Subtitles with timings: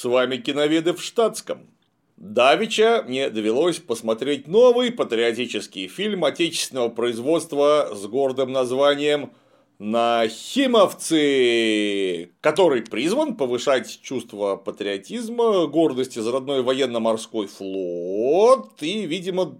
[0.00, 1.68] С вами киноведы в штатском.
[2.16, 9.34] Давича мне довелось посмотреть новый патриотический фильм отечественного производства с гордым названием
[9.78, 11.10] «Нахимовцы»,
[12.40, 19.58] который призван повышать чувство патриотизма, гордости за родной военно-морской флот и, видимо,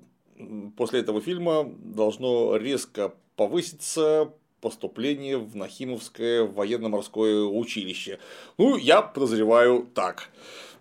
[0.75, 8.19] после этого фильма должно резко повыситься поступление в Нахимовское военно-морское училище.
[8.59, 10.31] Ну, я подозреваю так.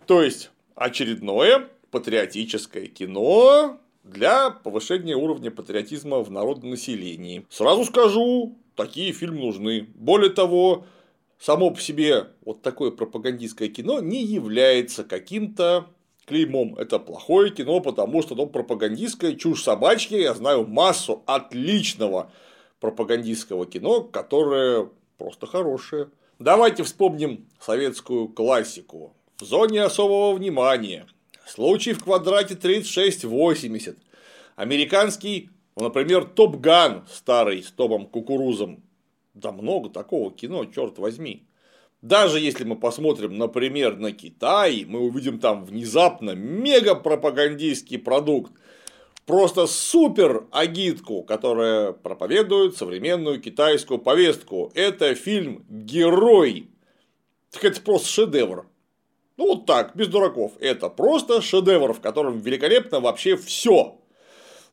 [0.05, 7.45] То есть, очередное патриотическое кино для повышения уровня патриотизма в народном населении.
[7.49, 9.87] Сразу скажу, такие фильмы нужны.
[9.95, 10.85] Более того,
[11.39, 15.87] само по себе вот такое пропагандистское кино не является каким-то
[16.25, 16.75] клеймом.
[16.75, 20.13] Это плохое кино, потому что оно пропагандистское, чушь собачки.
[20.13, 22.31] Я знаю массу отличного
[22.79, 26.09] пропагандистского кино, которое просто хорошее.
[26.39, 29.13] Давайте вспомним советскую классику.
[29.37, 31.05] В зоне особого внимания.
[31.45, 33.97] Случай в квадрате 3680.
[34.55, 38.83] Американский, например, Топ Ган старый с Томом Кукурузом.
[39.33, 41.45] Да много такого кино, черт возьми.
[42.01, 48.53] Даже если мы посмотрим, например, на Китай, мы увидим там внезапно мега пропагандистский продукт,
[49.29, 54.71] просто супер агитку, которая проповедует современную китайскую повестку.
[54.73, 56.71] Это фильм «Герой».
[57.51, 58.65] Так это просто шедевр.
[59.37, 60.53] Ну вот так, без дураков.
[60.59, 63.99] Это просто шедевр, в котором великолепно вообще все.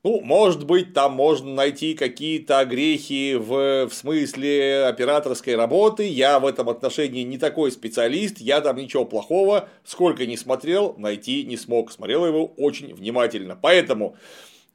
[0.07, 6.07] Ну, может быть, там можно найти какие-то огрехи в, в смысле операторской работы.
[6.07, 11.43] Я в этом отношении не такой специалист, я там ничего плохого, сколько не смотрел, найти
[11.43, 11.91] не смог.
[11.91, 13.59] Смотрел его очень внимательно.
[13.61, 14.15] Поэтому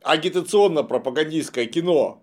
[0.04, 2.22] агитационно-пропагандистское кино,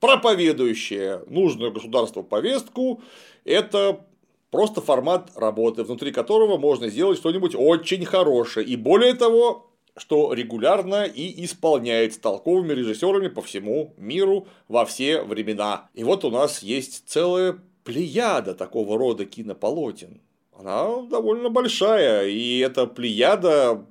[0.00, 3.02] проповедующее нужную государству повестку,
[3.44, 4.06] это
[4.50, 8.66] просто формат работы, внутри которого можно сделать что-нибудь очень хорошее.
[8.66, 15.88] И более того, что регулярно и исполняется толковыми режиссерами по всему миру во все времена.
[15.94, 20.20] И вот у нас есть целая плеяда такого рода кинополотен.
[20.52, 23.84] Она довольно большая, и эта плеяда,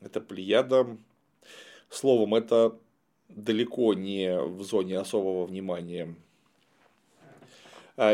[0.00, 0.96] эта плеяда,
[1.88, 2.76] словом, это
[3.28, 6.14] далеко не в зоне особого внимания.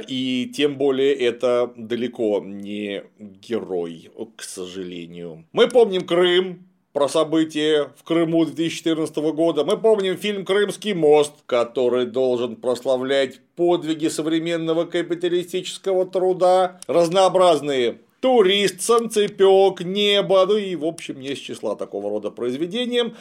[0.09, 5.45] И тем более это далеко не герой, к сожалению.
[5.53, 9.65] Мы помним Крым, про события в Крыму 2014 года.
[9.65, 19.83] Мы помним фильм «Крымский мост», который должен прославлять подвиги современного капиталистического труда, разнообразные турист, санцепёк,
[19.83, 23.17] небо, ну и, в общем, не с числа такого рода произведением.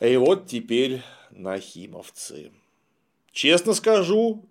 [0.00, 2.50] И вот теперь Нахимовцы.
[3.32, 4.46] Честно скажу,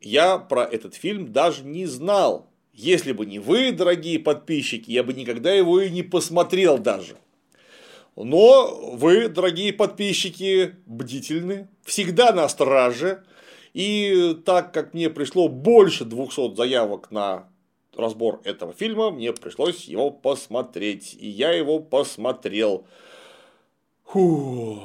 [0.00, 2.48] я про этот фильм даже не знал.
[2.72, 7.18] Если бы не вы, дорогие подписчики, я бы никогда его и не посмотрел даже.
[8.24, 13.22] Но вы, дорогие подписчики, бдительны, всегда на страже.
[13.74, 17.48] И так как мне пришло больше 200 заявок на
[17.96, 21.16] разбор этого фильма, мне пришлось его посмотреть.
[21.18, 22.86] И я его посмотрел.
[24.06, 24.82] Фу.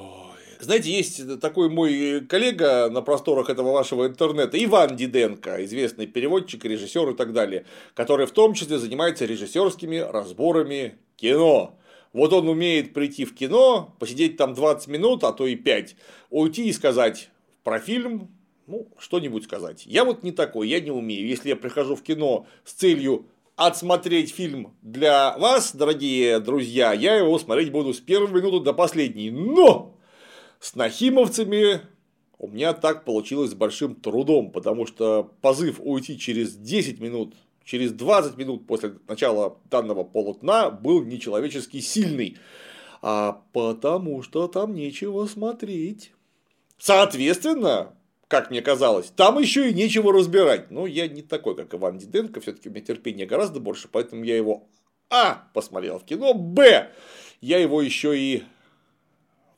[0.60, 7.10] Знаете, есть такой мой коллега на просторах этого вашего интернета, Иван Диденко, известный переводчик, режиссер
[7.10, 7.66] и так далее,
[7.96, 11.80] который в том числе занимается режиссерскими разборами кино.
[12.14, 15.96] Вот он умеет прийти в кино, посидеть там 20 минут, а то и 5,
[16.30, 17.32] уйти и сказать
[17.64, 18.30] про фильм,
[18.68, 19.86] ну, что-нибудь сказать.
[19.86, 21.28] Я вот не такой, я не умею.
[21.28, 23.26] Если я прихожу в кино с целью
[23.56, 29.32] отсмотреть фильм для вас, дорогие друзья, я его смотреть буду с первой минуты до последней.
[29.32, 29.98] Но
[30.60, 31.82] с нахимовцами
[32.38, 37.92] у меня так получилось с большим трудом, потому что позыв уйти через 10 минут через
[37.92, 42.38] 20 минут после начала данного полотна был нечеловечески сильный,
[43.02, 46.12] а потому что там нечего смотреть.
[46.78, 47.96] Соответственно,
[48.28, 50.72] как мне казалось, там еще и нечего разбирать.
[50.72, 54.36] Но я не такой, как Иван Диденко, все-таки у меня терпения гораздо больше, поэтому я
[54.36, 54.68] его
[55.10, 56.92] А посмотрел в кино, Б
[57.42, 58.44] я его еще и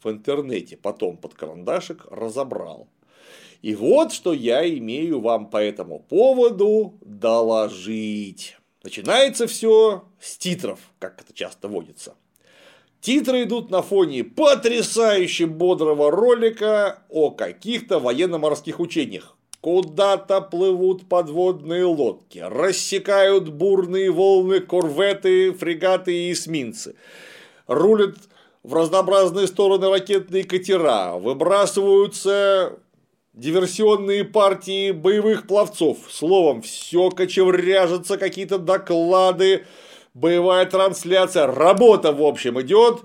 [0.04, 2.88] в интернете потом под карандашик разобрал.
[3.66, 8.58] И вот что я имею вам по этому поводу доложить.
[8.84, 12.14] Начинается все с титров, как это часто водится.
[13.02, 19.36] Титры идут на фоне потрясающе бодрого ролика о каких-то военно-морских учениях.
[19.62, 26.96] Куда-то плывут подводные лодки, рассекают бурные волны корветы, фрегаты и эсминцы,
[27.66, 28.16] рулят
[28.62, 32.78] в разнообразные стороны ракетные катера, выбрасываются
[33.36, 35.98] диверсионные партии боевых пловцов.
[36.10, 39.66] Словом, все кочевряжется, какие-то доклады,
[40.14, 43.02] боевая трансляция, работа, в общем, идет.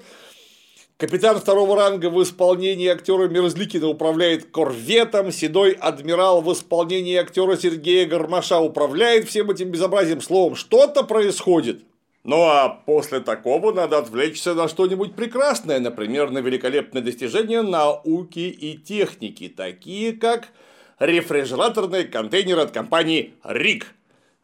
[0.96, 8.06] Капитан второго ранга в исполнении актера Мерзликина управляет корветом, седой адмирал в исполнении актера Сергея
[8.06, 10.20] Гармаша управляет всем этим безобразием.
[10.20, 11.82] Словом, что-то происходит.
[12.22, 18.76] Ну а после такого надо отвлечься на что-нибудь прекрасное, например, на великолепные достижения науки и
[18.76, 20.48] техники, такие как
[20.98, 23.94] рефрижераторный контейнер от компании РИК.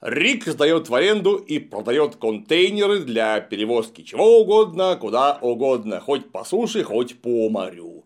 [0.01, 6.45] РИК сдает в аренду и продает контейнеры для перевозки чего угодно, куда угодно, хоть по
[6.45, 8.06] суше, хоть по морю.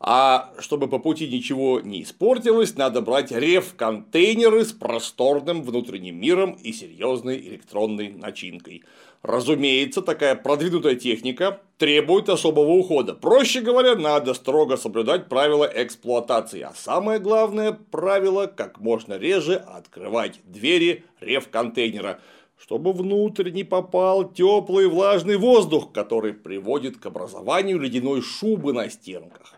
[0.00, 6.72] А чтобы по пути ничего не испортилось, надо брать реф-контейнеры с просторным внутренним миром и
[6.72, 8.84] серьезной электронной начинкой.
[9.22, 13.14] Разумеется, такая продвинутая техника требует особого ухода.
[13.14, 16.60] Проще говоря, надо строго соблюдать правила эксплуатации.
[16.60, 22.20] А самое главное правило– как можно реже открывать двери реф-контейнера
[22.60, 29.57] чтобы внутрь не попал теплый влажный воздух, который приводит к образованию ледяной шубы на стенках.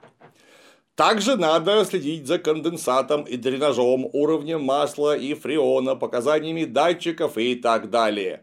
[1.01, 7.89] Также надо следить за конденсатом и дренажом, уровнем масла и фреона, показаниями датчиков и так
[7.89, 8.43] далее.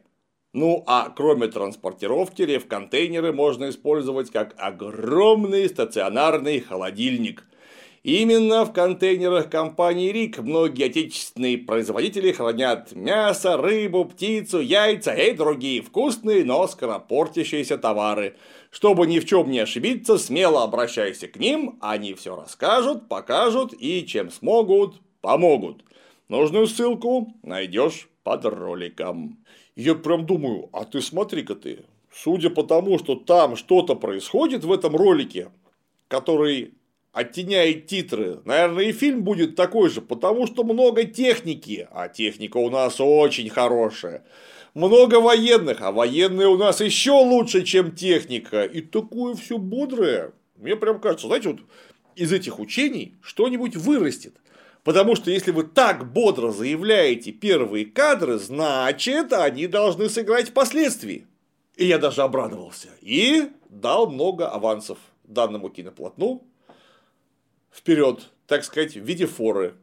[0.54, 7.46] Ну а кроме транспортировки, реф-контейнеры можно использовать как огромный стационарный холодильник.
[8.02, 15.84] Именно в контейнерах компании РИК многие отечественные производители хранят мясо, рыбу, птицу, яйца и другие
[15.84, 18.36] вкусные, но скоропортящиеся товары.
[18.70, 24.06] Чтобы ни в чем не ошибиться, смело обращайся к ним, они все расскажут, покажут и
[24.06, 25.84] чем смогут, помогут.
[26.28, 29.38] Нужную ссылку найдешь под роликом.
[29.76, 34.72] Я прям думаю, а ты смотри-ка ты, судя по тому, что там что-то происходит в
[34.72, 35.50] этом ролике,
[36.08, 36.74] который
[37.14, 42.70] оттеняет титры, наверное, и фильм будет такой же, потому что много техники, а техника у
[42.70, 44.24] нас очень хорошая.
[44.78, 48.64] Много военных, а военные у нас еще лучше, чем техника.
[48.64, 50.34] И такое все бодрое.
[50.56, 51.62] Мне прям кажется, знаете, вот
[52.16, 54.36] из этих учений что-нибудь вырастет.
[54.84, 61.26] Потому что если вы так бодро заявляете первые кадры, значит, они должны сыграть впоследствии.
[61.76, 62.90] И я даже обрадовался.
[63.02, 66.44] И дал много авансов данному киноплотну
[67.74, 69.74] вперед, так сказать, в виде форы.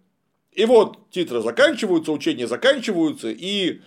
[0.52, 3.80] И вот титры заканчиваются, учения заканчиваются, и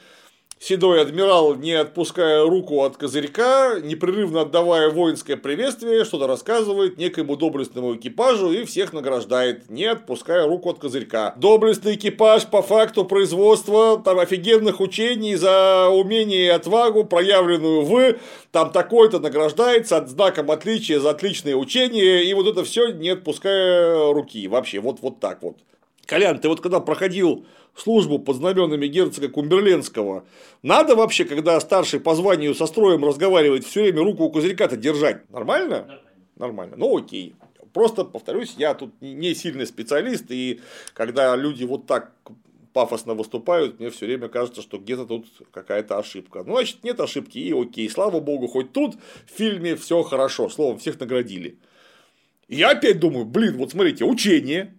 [0.60, 7.96] Седой адмирал, не отпуская руку от козырька, непрерывно отдавая воинское приветствие, что-то рассказывает некоему доблестному
[7.96, 11.36] экипажу и всех награждает, не отпуская руку от козырька.
[11.38, 18.16] Доблестный экипаж по факту производства там офигенных учений за умение и отвагу, проявленную в,
[18.52, 24.12] там такой-то награждается от знаком отличия за отличные учения, и вот это все не отпуская
[24.12, 24.48] руки.
[24.48, 25.58] Вообще, вот, вот так вот.
[26.08, 27.46] Колян, ты вот когда проходил
[27.80, 30.26] службу под знаменами герцога Кумберленского,
[30.64, 35.30] надо вообще, когда старший по званию со строем разговаривает, все время руку у козырька-то держать?
[35.30, 35.80] Нормально?
[35.80, 36.02] Нормально.
[36.38, 36.76] Нормально.
[36.78, 37.36] Ну окей.
[37.74, 40.62] Просто, повторюсь, я тут не сильный специалист, и
[40.94, 42.12] когда люди вот так
[42.74, 46.44] пафосно выступают, мне все время кажется, что где-то тут какая-то ошибка.
[46.44, 48.96] Ну, значит, нет ошибки, и окей, слава богу, хоть тут
[49.26, 51.58] в фильме все хорошо, словом, всех наградили.
[52.48, 54.76] И я опять думаю, блин, вот смотрите, учение,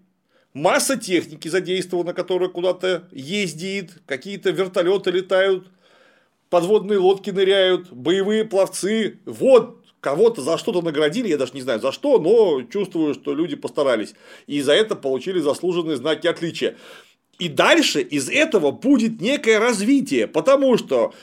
[0.55, 5.69] масса техники задействована, которая куда-то ездит, какие-то вертолеты летают,
[6.51, 9.21] подводные лодки ныряют, боевые пловцы.
[9.25, 13.57] Вот кого-то за что-то наградили, я даже не знаю за что, но чувствую, что люди
[13.57, 14.15] постарались.
[14.47, 16.77] И за это получили заслуженные знаки отличия.
[17.39, 21.15] И дальше из этого будет некое развитие, потому что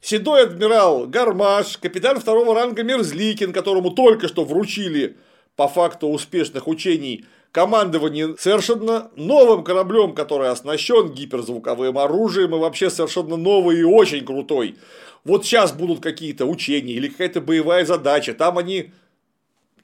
[0.00, 5.16] седой адмирал Гармаш, капитан второго ранга Мерзликин, которому только что вручили
[5.56, 13.36] по факту успешных учений командование совершенно новым кораблем, который оснащен гиперзвуковым оружием и вообще совершенно
[13.36, 14.76] новый и очень крутой.
[15.22, 18.92] Вот сейчас будут какие-то учения или какая-то боевая задача, там они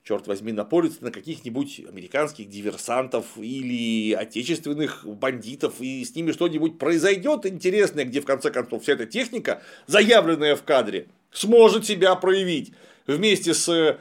[0.03, 7.47] черт возьми, напорятся на каких-нибудь американских диверсантов или отечественных бандитов, и с ними что-нибудь произойдет
[7.47, 12.73] интересное, где в конце концов вся эта техника, заявленная в кадре, сможет себя проявить
[13.07, 13.99] вместе с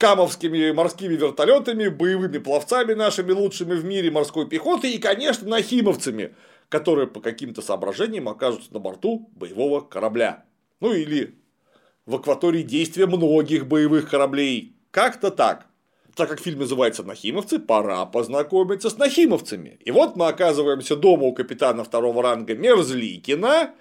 [0.00, 6.34] камовскими морскими вертолетами, боевыми пловцами нашими лучшими в мире морской пехоты и, конечно, нахимовцами,
[6.70, 10.44] которые по каким-то соображениям окажутся на борту боевого корабля.
[10.80, 11.34] Ну или
[12.06, 14.74] в акватории действия многих боевых кораблей.
[14.90, 15.66] Как-то так.
[16.16, 19.78] Так как фильм называется «Нахимовцы», пора познакомиться с нахимовцами.
[19.84, 23.74] И вот мы оказываемся дома у капитана второго ранга Мерзликина,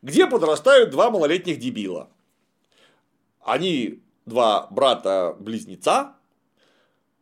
[0.00, 2.08] где подрастают два малолетних дебила.
[3.40, 6.14] Они два брата-близнеца.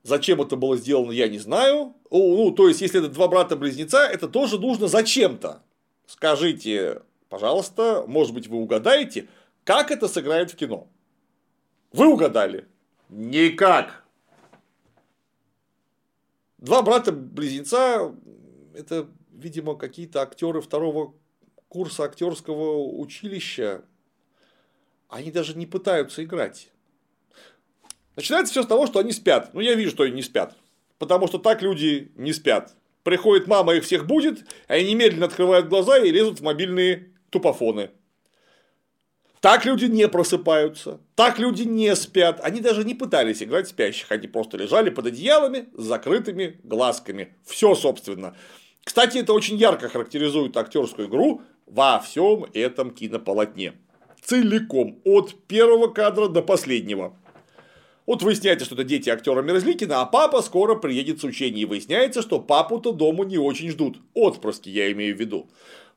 [0.02, 1.94] Зачем это было сделано, я не знаю.
[2.11, 5.62] Ну, то есть, если это два брата-близнеца, это тоже нужно зачем-то.
[6.06, 9.28] Скажите, пожалуйста, может быть, вы угадаете,
[9.64, 10.88] Как это сыграет в кино?
[11.92, 12.68] Вы угадали?
[13.08, 14.04] Никак.
[16.58, 18.14] Два брата-близнеца–
[18.75, 21.14] это, видимо, какие-то актеры второго
[21.68, 23.84] курса актерского училища.
[25.08, 26.73] Они даже не пытаются играть.
[28.16, 29.50] Начинается все с того, что они спят.
[29.52, 30.56] Ну, я вижу, что они не спят.
[30.99, 32.75] Потому что так люди не спят.
[33.02, 37.90] Приходит мама, их всех будет, они немедленно открывают глаза и лезут в мобильные тупофоны.
[39.40, 42.40] Так люди не просыпаются, так люди не спят.
[42.42, 47.35] Они даже не пытались играть спящих, они просто лежали под одеялами с закрытыми глазками.
[47.44, 48.35] Все, собственно.
[48.85, 53.75] Кстати, это очень ярко характеризует актерскую игру во всем этом кинополотне.
[54.23, 57.14] Целиком, от первого кадра до последнего.
[58.06, 61.62] Вот выясняется, что это дети актера Мерзликина, а папа скоро приедет с учения.
[61.62, 63.99] И выясняется, что папу-то дома не очень ждут.
[64.12, 65.49] Отпрыски я имею в виду.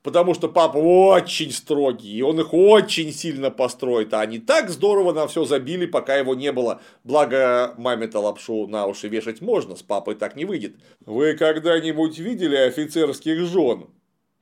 [0.04, 4.14] Потому что папа очень строгий, и он их очень сильно построит.
[4.14, 6.82] А они так здорово на все забили, пока его не было.
[7.04, 10.76] Благо, маме-то лапшу на уши вешать можно, с папой так не выйдет.
[11.06, 13.88] Вы когда-нибудь видели офицерских жен?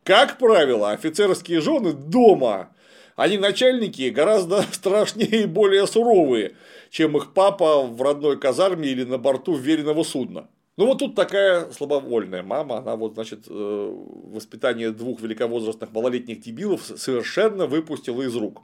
[0.03, 2.75] Как правило, офицерские жены дома.
[3.15, 6.55] Они начальники гораздо страшнее и более суровые
[6.95, 10.48] чем их папа в родной казарме или на борту веренного судна.
[10.77, 13.93] Ну вот тут такая слабовольная мама, она вот, значит, э,
[14.31, 18.62] воспитание двух великовозрастных малолетних дебилов совершенно выпустила из рук.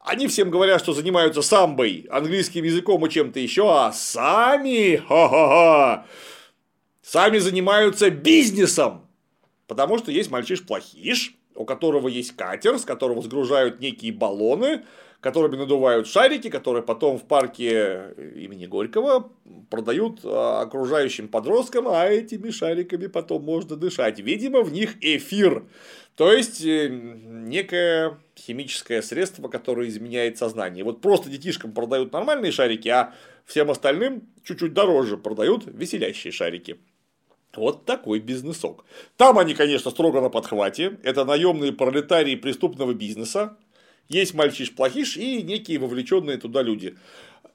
[0.00, 6.06] Они всем говорят, что занимаются самбой, английским языком и чем-то еще, а сами, ха-ха-ха,
[7.00, 9.08] сами занимаются бизнесом.
[9.66, 14.84] Потому что есть мальчиш-плохиш, у которого есть катер, с которого сгружают некие баллоны,
[15.24, 19.32] которыми надувают шарики, которые потом в парке имени Горького
[19.70, 24.20] продают а, окружающим подросткам, а этими шариками потом можно дышать.
[24.20, 25.64] Видимо, в них эфир.
[26.14, 30.84] То есть, э, некое химическое средство, которое изменяет сознание.
[30.84, 33.14] Вот просто детишкам продают нормальные шарики, а
[33.46, 36.78] всем остальным чуть-чуть дороже продают веселящие шарики.
[37.56, 38.84] Вот такой бизнесок.
[39.16, 40.98] Там они, конечно, строго на подхвате.
[41.02, 43.56] Это наемные пролетарии преступного бизнеса,
[44.08, 46.96] есть мальчиш-плохиш и некие вовлеченные туда люди.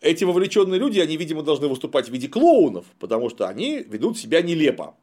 [0.02, 4.42] Эти вовлеченные люди, они, видимо, должны выступать в виде клоунов, потому что они ведут себя
[4.42, 4.96] нелепо.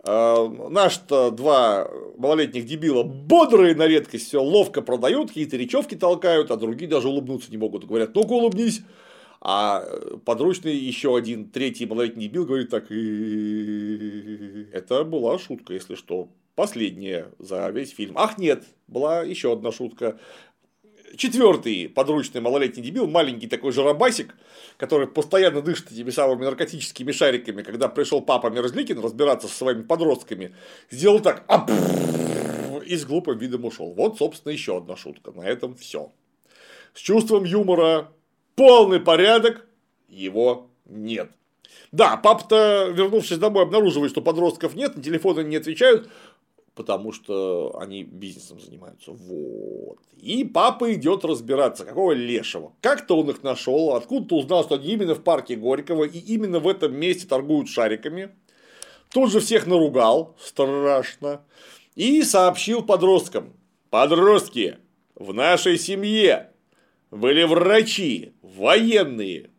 [0.00, 6.56] А, Наш-то два малолетних дебила бодрые на редкость, все ловко продают, какие-то речевки толкают, а
[6.56, 7.84] другие даже улыбнуться не могут.
[7.84, 8.82] Говорят, ну-ка улыбнись.
[9.48, 9.86] А
[10.24, 16.30] подручный еще один, третий малолетний дебил говорит так, это была шутка, если что.
[16.56, 18.18] Последняя за весь фильм.
[18.18, 20.18] Ах, нет, была еще одна шутка
[21.16, 24.34] четвертый подручный малолетний дебил, маленький такой жарабасик,
[24.78, 30.56] который постоянно дышит этими самыми наркотическими шариками, когда пришел папа Мерзликин разбираться со своими подростками,
[30.90, 31.64] сделал так, а
[32.84, 33.94] и с глупым видом ушел.
[33.94, 35.30] Вот, собственно, еще одна шутка.
[35.30, 36.10] На этом все.
[36.94, 38.10] С чувством юмора
[38.56, 39.66] полный порядок,
[40.08, 41.30] его нет.
[41.92, 46.08] Да, папа-то, вернувшись домой, обнаруживает, что подростков нет, на телефоны не отвечают,
[46.74, 49.12] потому что они бизнесом занимаются.
[49.12, 49.98] Вот.
[50.20, 52.72] И папа идет разбираться, какого лешего.
[52.80, 56.68] Как-то он их нашел, откуда-то узнал, что они именно в парке Горького и именно в
[56.68, 58.30] этом месте торгуют шариками.
[59.10, 61.42] Тут же всех наругал, страшно.
[61.94, 63.54] И сообщил подросткам.
[63.88, 64.78] Подростки,
[65.14, 66.50] в нашей семье
[67.16, 69.50] были врачи, военные,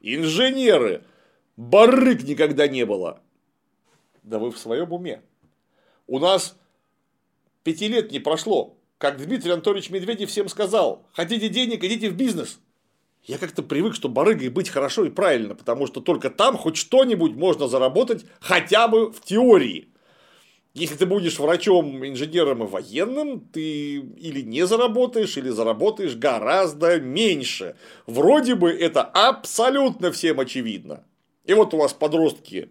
[0.00, 1.04] инженеры.
[1.56, 3.22] Барык никогда не было.
[4.22, 5.22] Да вы в своем уме.
[6.06, 6.56] У нас
[7.62, 12.60] пяти лет не прошло, как Дмитрий Анатольевич Медведев всем сказал, хотите денег, идите в бизнес.
[13.22, 17.34] Я как-то привык, что барыгой быть хорошо и правильно, потому что только там хоть что-нибудь
[17.34, 19.88] можно заработать хотя бы в теории.
[20.76, 27.76] Если ты будешь врачом, инженером и военным, ты или не заработаешь, или заработаешь гораздо меньше.
[28.06, 31.02] Вроде бы это абсолютно всем очевидно.
[31.46, 32.68] И вот у вас подростки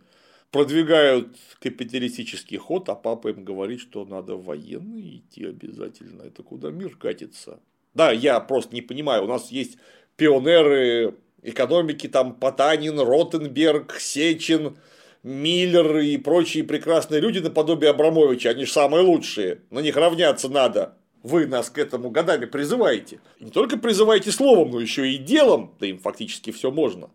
[0.52, 6.22] продвигают капиталистический ход, а папа им говорит, что надо в военный идти обязательно.
[6.22, 7.60] Это куда мир катится.
[7.96, 9.80] Да, я просто не понимаю, у нас есть
[10.16, 14.78] пионеры экономики, там Потанин, Ротенберг, Сечин,
[15.26, 21.00] Миллер и прочие прекрасные люди наподобие Абрамовича, они же самые лучшие, на них равняться надо.
[21.24, 23.20] Вы нас к этому годами призываете.
[23.40, 27.10] не только призываете словом, но еще и делом, да им фактически все можно.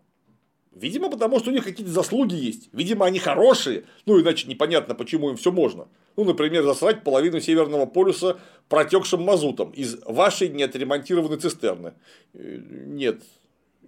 [0.73, 2.67] Видимо, потому что у них какие-то заслуги есть.
[2.73, 3.85] Видимо, они хорошие.
[4.05, 5.87] Ну, иначе непонятно, почему им все можно.
[6.17, 11.93] Ну, например, засрать половину Северного полюса протекшим мазутом из вашей неотремонтированной цистерны.
[12.33, 13.21] Э, нет,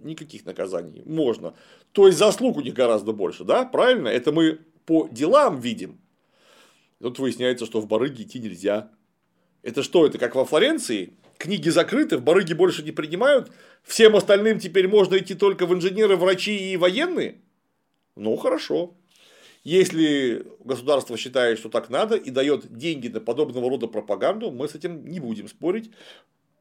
[0.00, 1.02] никаких наказаний.
[1.04, 1.52] Можно.
[1.94, 3.64] То есть заслуг у них гораздо больше, да?
[3.64, 4.08] Правильно?
[4.08, 5.98] Это мы по делам видим.
[7.00, 8.90] Тут выясняется, что в барыги идти нельзя.
[9.62, 11.14] Это что, это как во Флоренции?
[11.38, 13.50] книги закрыты, в барыги больше не принимают,
[13.82, 17.40] всем остальным теперь можно идти только в инженеры, врачи и военные?
[18.16, 18.94] Ну, хорошо.
[19.62, 24.74] Если государство считает, что так надо и дает деньги на подобного рода пропаганду, мы с
[24.74, 25.90] этим не будем спорить.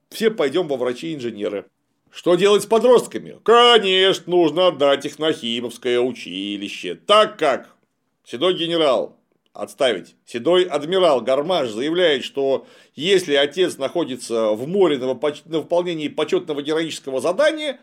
[0.09, 1.65] Все пойдем во врачи и инженеры.
[2.13, 3.39] Что делать с подростками?
[3.43, 7.75] Конечно, нужно отдать их на Химовское училище, так как
[8.23, 9.17] седой генерал
[9.51, 10.15] отставить.
[10.23, 17.79] Седой адмирал Гармаш заявляет, что если отец находится в море на выполнении почетного героического задания,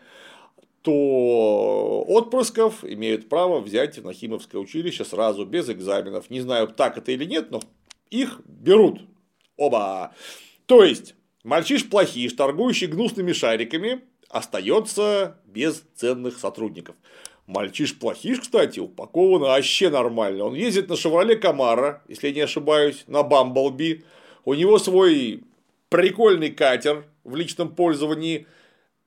[0.81, 6.29] то отпрысков имеют право взять в Нахимовское училище сразу, без экзаменов.
[6.29, 7.61] Не знаю, так это или нет, но
[8.09, 9.01] их берут.
[9.57, 10.15] Оба.
[10.67, 16.95] То есть, мальчиш-плохиш, торгующий гнусными шариками, остается без ценных сотрудников.
[17.47, 20.45] Мальчиш-плохиш, кстати, упакован вообще нормально.
[20.45, 24.03] Он ездит на Шевроле Камара, если я не ошибаюсь, на Бамблби.
[24.45, 25.43] У него свой
[25.89, 28.47] прикольный катер в личном пользовании–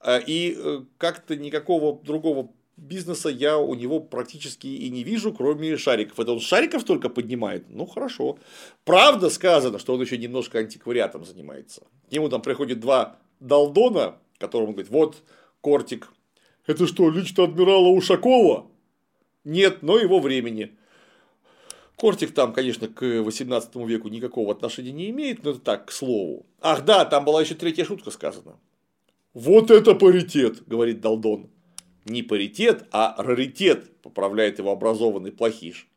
[0.04, 5.78] а, и э, как-то никакого другого бизнеса я у него практически и не вижу, кроме
[5.78, 6.20] шариков.
[6.20, 7.64] Это он шариков только поднимает?
[7.70, 8.38] Ну, хорошо.
[8.84, 11.84] Правда сказано, что он еще немножко антиквариатом занимается.
[12.10, 14.16] К нему там приходят два долдона,
[14.46, 15.22] которым он говорит, вот,
[15.60, 16.10] кортик.
[16.66, 18.66] Это что, лично адмирала Ушакова?
[19.44, 20.76] Нет, но его времени.
[21.96, 26.46] Кортик там, конечно, к 18 веку никакого отношения не имеет, но это так, к слову.
[26.60, 28.58] Ах да, там была еще третья шутка сказана.
[29.32, 31.50] Вот это паритет, говорит Долдон.
[32.04, 35.88] Не паритет, а раритет, поправляет его образованный плохиш.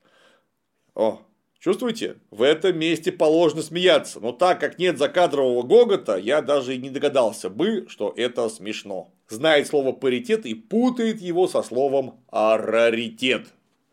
[0.96, 1.22] О,
[1.60, 2.18] чувствуете?
[2.32, 4.20] В этом месте положено смеяться.
[4.20, 9.12] Но так как нет закадрового гогота, я даже и не догадался бы, что это смешно.
[9.30, 13.48] Знает слово паритет и путает его со словом раритет.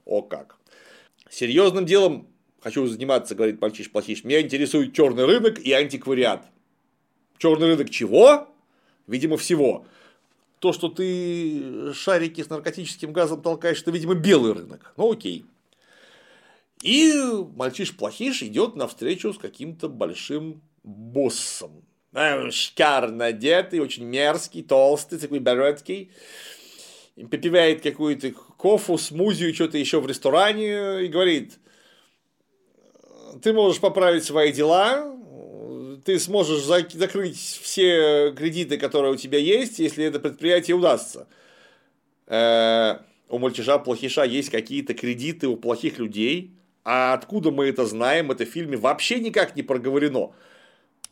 [0.05, 0.57] О как.
[1.31, 2.29] Серьезным делом
[2.61, 4.25] хочу заниматься, говорит мальчиш плохиш.
[4.25, 6.47] Меня интересует черный рынок и антиквариат.
[7.39, 8.49] Черный рынок чего?
[9.07, 9.87] видимо, всего.
[10.59, 14.95] То, что ты шарики с наркотическим газом толкаешь, это, видимо, белый рынок.
[14.97, 15.45] Ну, окей.
[16.83, 17.13] И
[17.57, 21.85] мальчиш-плохиш идет навстречу с каким-то большим боссом.
[22.13, 26.13] Э, шикарно одетый, очень мерзкий, толстый, такой бородкий.
[27.31, 31.59] Попивает какую-то кофу, смузию, что-то еще в ресторане и говорит,
[33.43, 35.15] ты можешь поправить свои дела,
[36.05, 41.27] ты сможешь закрыть все кредиты, которые у тебя есть, если это предприятие удастся.
[42.27, 46.54] Э, у мальчиша плохиша есть какие-то кредиты у плохих людей,
[46.85, 50.33] а откуда мы это знаем, это в фильме вообще никак не проговорено.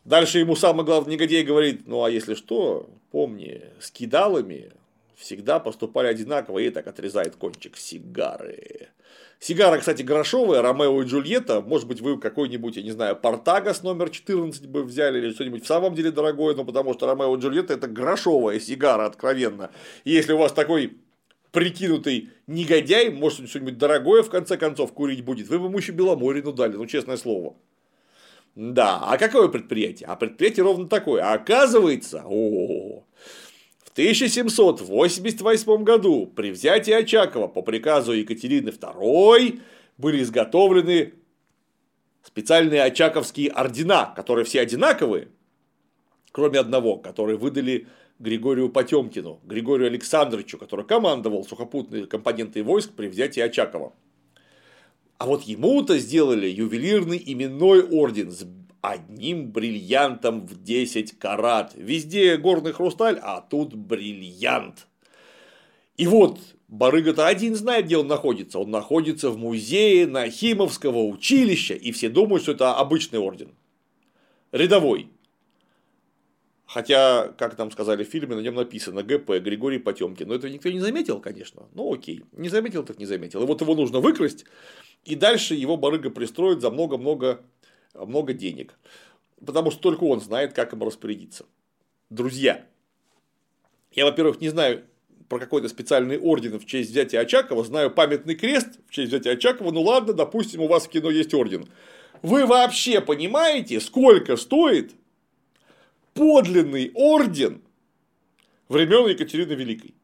[0.05, 4.73] Дальше ему самый главный негодяй говорит, ну а если что, помни, с кидалами
[5.17, 8.89] всегда поступали одинаково, и так отрезает кончик сигары.
[9.39, 11.61] Сигара, кстати, грошовая, Ромео и Джульетта.
[11.63, 15.67] Может быть, вы какой-нибудь, я не знаю, Портагас номер 14 бы взяли или что-нибудь в
[15.67, 19.71] самом деле дорогое, но потому что Ромео и Джульетта это грошовая сигара, откровенно.
[20.05, 20.97] И если у вас такой
[21.53, 26.53] прикинутый негодяй, может, что-нибудь дорогое в конце концов курить будет, вы бы ему еще Беломорину
[26.53, 27.55] дали, ну, честное слово.
[28.55, 30.09] Да, а какое предприятие?
[30.09, 31.23] А предприятие ровно такое.
[31.23, 33.05] А оказывается, о,
[33.93, 39.61] 1788 году при взятии Очакова по приказу Екатерины II
[39.99, 41.13] были изготовлены
[42.25, 45.29] специальные очаковские ордена, которые все одинаковые,
[46.31, 47.87] кроме одного, который выдали
[48.23, 53.93] Григорию Потемкину, Григорию Александровичу, который командовал сухопутной компонентой войск при взятии Очакова.
[55.19, 58.47] А вот ему-то сделали ювелирный именной орден с
[58.81, 61.73] одним бриллиантом в 10 карат.
[61.75, 64.87] Везде горный хрусталь, а тут бриллиант.
[65.97, 66.39] И вот
[66.73, 68.59] Барыга-то один знает, где он находится.
[68.59, 73.51] Он находится в музее Нахимовского училища, и все думают, что это обычный орден.
[74.53, 75.12] Рядовой.
[76.73, 80.27] Хотя, как нам сказали в фильме, на нем написано ГП Григорий Потемкин.
[80.27, 81.69] Но этого никто не заметил, конечно.
[81.75, 82.25] Ну окей.
[82.33, 83.43] Не заметил, так не заметил.
[83.43, 84.47] И вот его нужно выкрасть,
[85.05, 87.43] и дальше его барыга пристроит за много-много
[87.95, 88.79] много денег.
[89.45, 91.45] Потому что только он знает, как им распорядиться.
[92.09, 92.65] Друзья,
[93.93, 94.85] я, во-первых, не знаю
[95.29, 99.73] про какой-то специальный орден в честь взятия Очакова, знаю памятный крест в честь взятия Очакова,
[99.73, 101.69] ну ладно, допустим, у вас в кино есть орден.
[102.23, 104.95] Вы вообще понимаете, сколько стоит
[106.15, 107.63] подлинный орден
[108.69, 109.95] времен Екатерины Великой?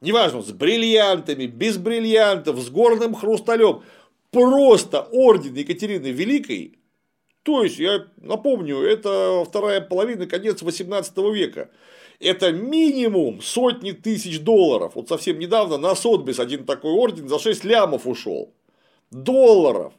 [0.00, 3.82] Неважно, с бриллиантами, без бриллиантов, с горным хрусталем.
[4.30, 6.78] Просто орден Екатерины Великой
[7.44, 11.70] то есть, я напомню, это вторая половина, конец 18 века.
[12.18, 14.92] Это минимум сотни тысяч долларов.
[14.94, 18.54] Вот совсем недавно на Сотбис один такой орден за 6 лямов ушел.
[19.10, 19.92] Долларов.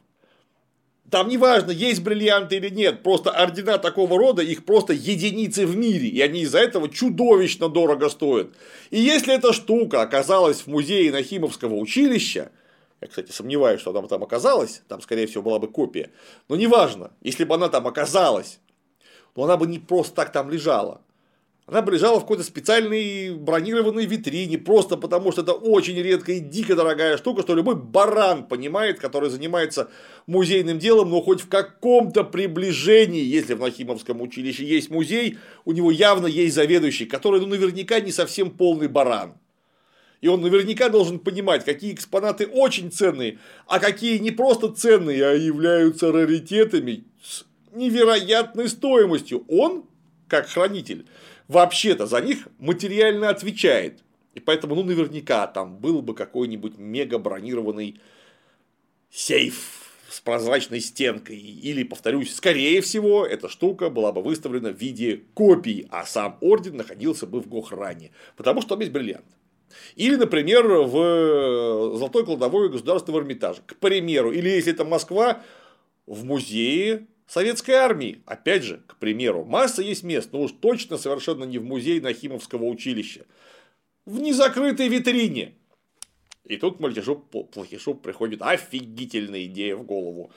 [1.10, 5.76] Там не важно, есть бриллианты или нет, просто ордена такого рода, их просто единицы в
[5.76, 8.48] мире, и они из-за этого чудовищно дорого стоят.
[8.90, 12.50] И если эта штука оказалась в музее Нахимовского училища,
[13.00, 16.10] я, кстати, сомневаюсь, что она там оказалась, там, скорее всего, была бы копия,
[16.48, 18.58] но неважно, если бы она там оказалась,
[19.34, 21.02] то она бы не просто так там лежала.
[21.66, 26.40] Она бы лежала в какой-то специальной бронированной витрине, просто потому что это очень редкая и
[26.40, 29.90] дико дорогая штука, что любой баран понимает, который занимается
[30.28, 35.90] музейным делом, но хоть в каком-то приближении, если в Нахимовском училище есть музей, у него
[35.90, 39.34] явно есть заведующий, который ну, наверняка не совсем полный баран.
[40.20, 45.32] И он наверняка должен понимать, какие экспонаты очень ценные, а какие не просто ценные, а
[45.32, 49.44] являются раритетами с невероятной стоимостью.
[49.48, 49.84] Он,
[50.28, 51.06] как хранитель,
[51.48, 54.02] вообще-то за них материально отвечает.
[54.34, 58.00] И поэтому, ну, наверняка там был бы какой-нибудь мега бронированный
[59.10, 61.38] сейф с прозрачной стенкой.
[61.38, 66.76] Или, повторюсь, скорее всего, эта штука была бы выставлена в виде копий, а сам орден
[66.76, 68.12] находился бы в Гохране.
[68.36, 69.24] Потому что там есть бриллиант.
[69.94, 73.62] Или, например, в Золотой кладовой государственного Эрмитажа.
[73.66, 74.32] К примеру.
[74.32, 75.42] Или, если это Москва,
[76.06, 81.44] в музее Советской армии, опять же, к примеру, масса есть мест, но уж точно совершенно
[81.44, 83.26] не в музее Нахимовского училища.
[84.04, 85.54] В незакрытой витрине.
[86.44, 90.30] И тут Мальтишу Плохишу приходит офигительная идея в голову.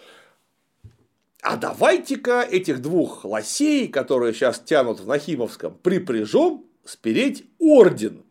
[1.42, 8.24] А давайте-ка этих двух лосей, которые сейчас тянут в Нахимовском, припряжем спереть орден.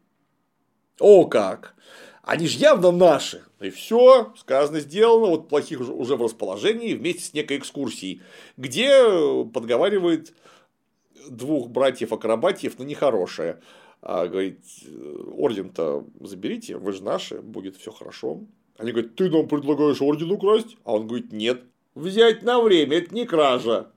[0.99, 1.75] О как!
[2.23, 3.42] Они же явно наши.
[3.61, 8.23] И все, сказано, сделано, вот плохих уже в расположении вместе с некой экскурсией,
[8.57, 10.33] где подговаривает
[11.29, 13.61] двух братьев-акробатьев на нехорошее.
[14.01, 14.61] А, говорит,
[15.33, 18.40] орден-то заберите, вы же наши, будет все хорошо.
[18.77, 20.77] Они говорят, ты нам предлагаешь орден украсть?
[20.85, 21.64] А он говорит, нет.
[21.97, 23.90] Взять на время, это не кража.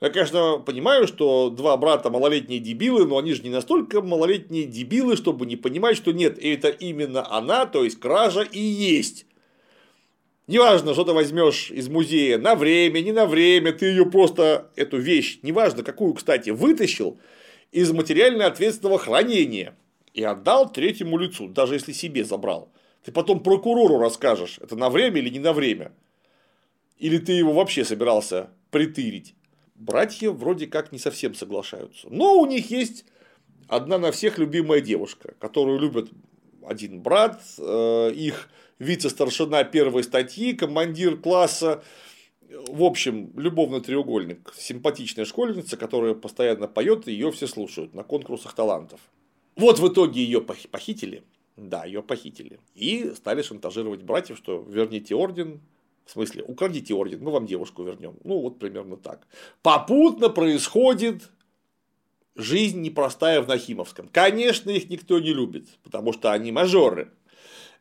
[0.00, 5.16] Я, конечно, понимаю, что два брата малолетние дебилы, но они же не настолько малолетние дебилы,
[5.16, 9.26] чтобы не понимать, что нет, это именно она, то есть кража и есть.
[10.46, 14.98] Неважно, что ты возьмешь из музея на время, не на время, ты ее просто, эту
[14.98, 17.18] вещь, неважно какую, кстати, вытащил
[17.72, 19.76] из материально ответственного хранения
[20.14, 22.70] и отдал третьему лицу, даже если себе забрал.
[23.02, 25.92] Ты потом прокурору расскажешь, это на время или не на время.
[26.98, 29.34] Или ты его вообще собирался притырить
[29.78, 32.08] братья вроде как не совсем соглашаются.
[32.10, 33.04] Но у них есть
[33.68, 36.10] одна на всех любимая девушка, которую любят
[36.66, 41.82] один брат, э, их вице-старшина первой статьи, командир класса,
[42.48, 48.54] в общем, любовный треугольник, симпатичная школьница, которая постоянно поет, и ее все слушают на конкурсах
[48.54, 49.00] талантов.
[49.56, 51.24] Вот в итоге ее похитили,
[51.56, 55.60] да, ее похитили, и стали шантажировать братьев, что верните орден,
[56.08, 58.16] в смысле, украдите орден, мы вам девушку вернем.
[58.24, 59.26] Ну, вот примерно так.
[59.60, 61.28] Попутно происходит
[62.34, 64.08] жизнь непростая в Нахимовском.
[64.08, 67.12] Конечно, их никто не любит, потому что они мажоры.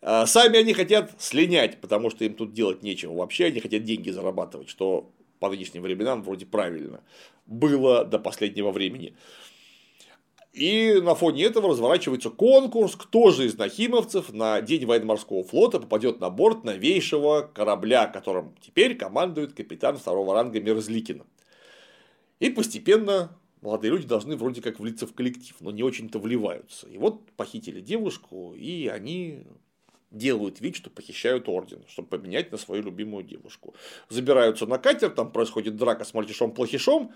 [0.02, 3.14] А сами они хотят слинять, потому что им тут делать нечего.
[3.14, 5.10] Вообще они хотят деньги зарабатывать, что
[5.40, 7.00] по нынешним временам вроде правильно
[7.46, 9.16] было до последнего времени.
[10.58, 16.20] И на фоне этого разворачивается конкурс, кто же из нахимовцев на День военно-морского флота попадет
[16.20, 21.22] на борт новейшего корабля, которым теперь командует капитан второго ранга Мерзликин.
[22.40, 26.88] И постепенно молодые люди должны вроде как влиться в коллектив, но не очень-то вливаются.
[26.88, 29.44] И вот похитили девушку, и они
[30.10, 33.76] делают вид, что похищают орден, чтобы поменять на свою любимую девушку.
[34.10, 37.12] Забираются на катер, там происходит драка с мальчишом-плохишом,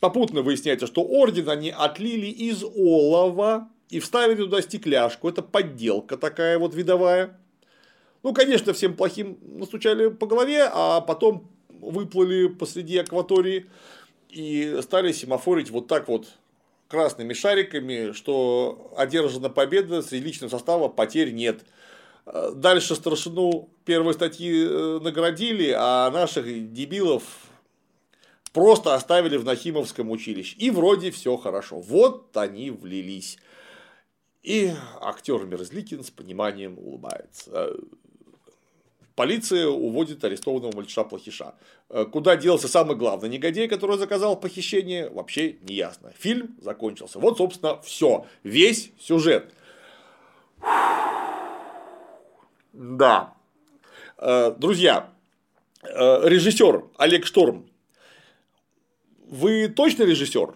[0.00, 5.28] Попутно выясняется, что орден они отлили из олова и вставили туда стекляшку.
[5.28, 7.38] Это подделка такая вот видовая.
[8.22, 13.66] Ну, конечно, всем плохим настучали по голове, а потом выплыли посреди акватории
[14.30, 16.28] и стали семафорить вот так вот
[16.88, 21.60] красными шариками, что одержана победа, среди личного состава потерь нет.
[22.54, 27.22] Дальше старшину первой статьи э, наградили, а наших дебилов
[28.52, 30.56] просто оставили в Нахимовском училище.
[30.58, 31.80] И вроде все хорошо.
[31.80, 33.38] Вот они влились.
[34.42, 37.76] И актер Мерзликин с пониманием улыбается.
[39.14, 41.54] Полиция уводит арестованного мальчиша плохиша.
[42.10, 46.12] Куда делся самый главный негодяй, который заказал похищение, вообще не ясно.
[46.16, 47.18] Фильм закончился.
[47.18, 48.24] Вот, собственно, все.
[48.44, 49.52] Весь сюжет.
[52.72, 53.34] Да.
[54.56, 55.10] Друзья,
[55.82, 57.69] режиссер Олег Шторм
[59.30, 60.54] вы точно режиссер?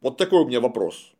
[0.00, 1.12] Вот такой у меня вопрос.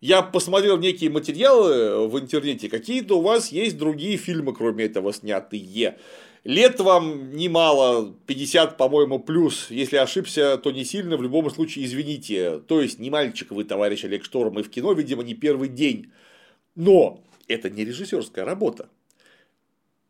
[0.00, 5.98] Я посмотрел некие материалы в интернете, какие-то у вас есть другие фильмы, кроме этого, снятые.
[6.42, 9.70] Лет вам немало, 50, по-моему, плюс.
[9.70, 12.58] Если ошибся, то не сильно, в любом случае извините.
[12.60, 16.10] То есть, не мальчик вы, товарищ Олег Шторм, и в кино, видимо, не первый день.
[16.74, 18.88] Но это не режиссерская работа.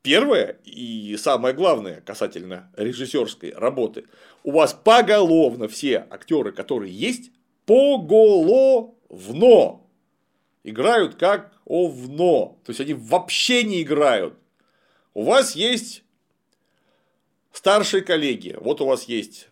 [0.02, 4.06] Первое и самое главное касательно режиссерской работы.
[4.42, 7.30] У вас поголовно все актеры, которые есть,
[7.66, 8.94] поголовно
[10.64, 12.56] играют как овно.
[12.64, 14.34] То есть они вообще не играют.
[15.12, 16.02] У вас есть
[17.52, 18.56] старшие коллеги.
[18.60, 19.48] Вот у вас есть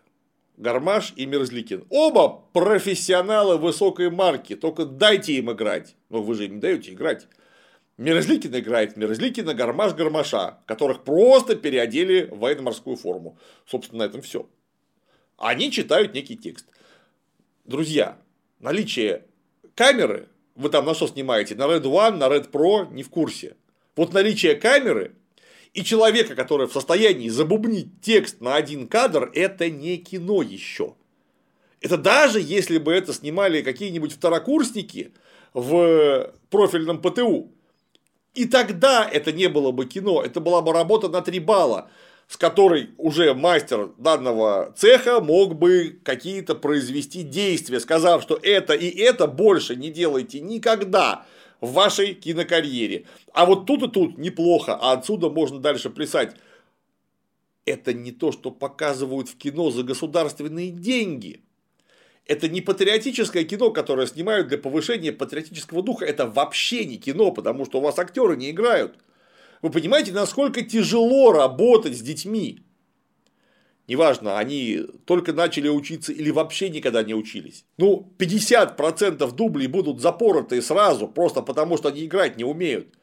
[0.57, 1.85] Гармаш и Мерзликин.
[1.89, 5.95] Оба профессионалы высокой марки, только дайте им играть.
[6.09, 7.27] Но вы же им не даете играть.
[7.99, 13.37] Мерзликин играет Мерзликина, Гармаш Гармаша, которых просто переодели в военно-морскую форму.
[13.67, 14.47] Собственно, на этом все.
[15.37, 16.65] Они читают некий текст.
[17.65, 18.17] Друзья,
[18.59, 19.25] наличие
[19.75, 23.57] камеры, вы там на что снимаете, на Red One, на Red Pro, не в курсе.
[23.97, 25.15] Вот наличие камеры
[25.73, 30.95] и человека, который в состоянии забубнить текст на один кадр, это не кино еще.
[31.81, 35.11] Это даже если бы это снимали какие-нибудь второкурсники
[35.53, 37.51] в профильном ПТУ.
[38.33, 41.89] И тогда это не было бы кино, это была бы работа на три балла,
[42.27, 48.87] с которой уже мастер данного цеха мог бы какие-то произвести действия, сказав, что это и
[48.87, 51.25] это больше не делайте никогда
[51.59, 53.05] в вашей кинокарьере.
[53.33, 56.35] А вот тут и тут неплохо, а отсюда можно дальше плясать.
[57.65, 61.41] Это не то, что показывают в кино за государственные деньги.
[62.29, 66.05] Это не патриотическое кино, которое снимают для повышения патриотического духа.
[66.05, 68.99] Это вообще не кино, потому что у вас актеры не играют.
[69.63, 72.59] Вы понимаете, насколько тяжело работать с детьми.
[73.87, 77.65] Неважно, они только начали учиться или вообще никогда не учились.
[77.79, 82.93] Ну, 50% дублей будут запороты сразу, просто потому что они играть не умеют.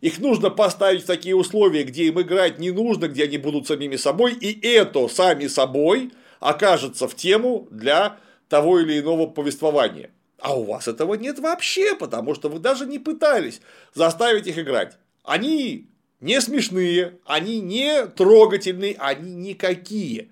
[0.00, 3.96] Их нужно поставить в такие условия, где им играть не нужно, где они будут самими
[3.96, 10.10] собой, и это сами собой окажется в тему для того или иного повествования.
[10.38, 13.60] А у вас этого нет вообще, потому что вы даже не пытались
[13.94, 14.98] заставить их играть.
[15.24, 15.88] Они
[16.20, 20.30] не смешные, они не трогательные, они никакие.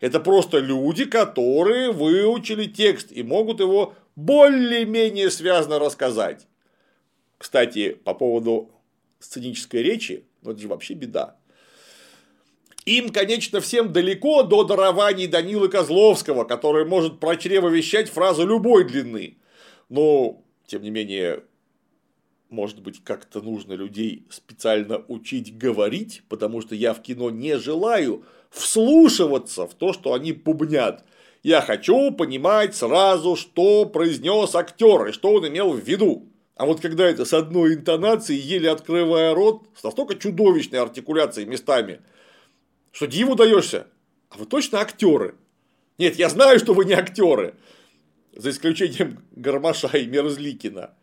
[0.00, 6.46] Это просто люди, которые выучили текст и могут его более-менее связно рассказать.
[7.38, 8.70] Кстати, по поводу
[9.20, 11.36] сценической речи, ну это же вообще беда.
[12.84, 18.84] Им, конечно, всем далеко до дарований Данилы Козловского, который может про чрево вещать фразу любой
[18.84, 19.36] длины.
[19.88, 21.44] Но, тем не менее,
[22.50, 28.24] может быть, как-то нужно людей специально учить говорить, потому что я в кино не желаю
[28.50, 31.04] вслушиваться в то, что они бубнят.
[31.44, 36.28] Я хочу понимать сразу, что произнес актер и что он имел в виду.
[36.56, 42.00] А вот когда это с одной интонацией, еле открывая рот, с настолько чудовищной артикуляцией местами–
[42.92, 43.86] что диву даешься.
[44.30, 45.34] А вы точно актеры?
[45.98, 47.54] Нет, я знаю, что вы не актеры.
[48.34, 50.94] За исключением Гармаша и Мерзликина.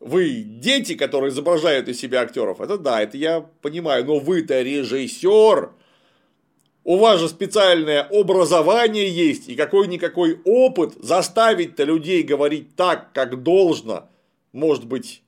[0.00, 2.60] Вы дети, которые изображают из себя актеров.
[2.60, 4.04] Это да, это я понимаю.
[4.04, 5.72] Но вы-то режиссер.
[6.86, 14.10] У вас же специальное образование есть и какой-никакой опыт заставить-то людей говорить так, как должно.
[14.52, 15.22] Может быть,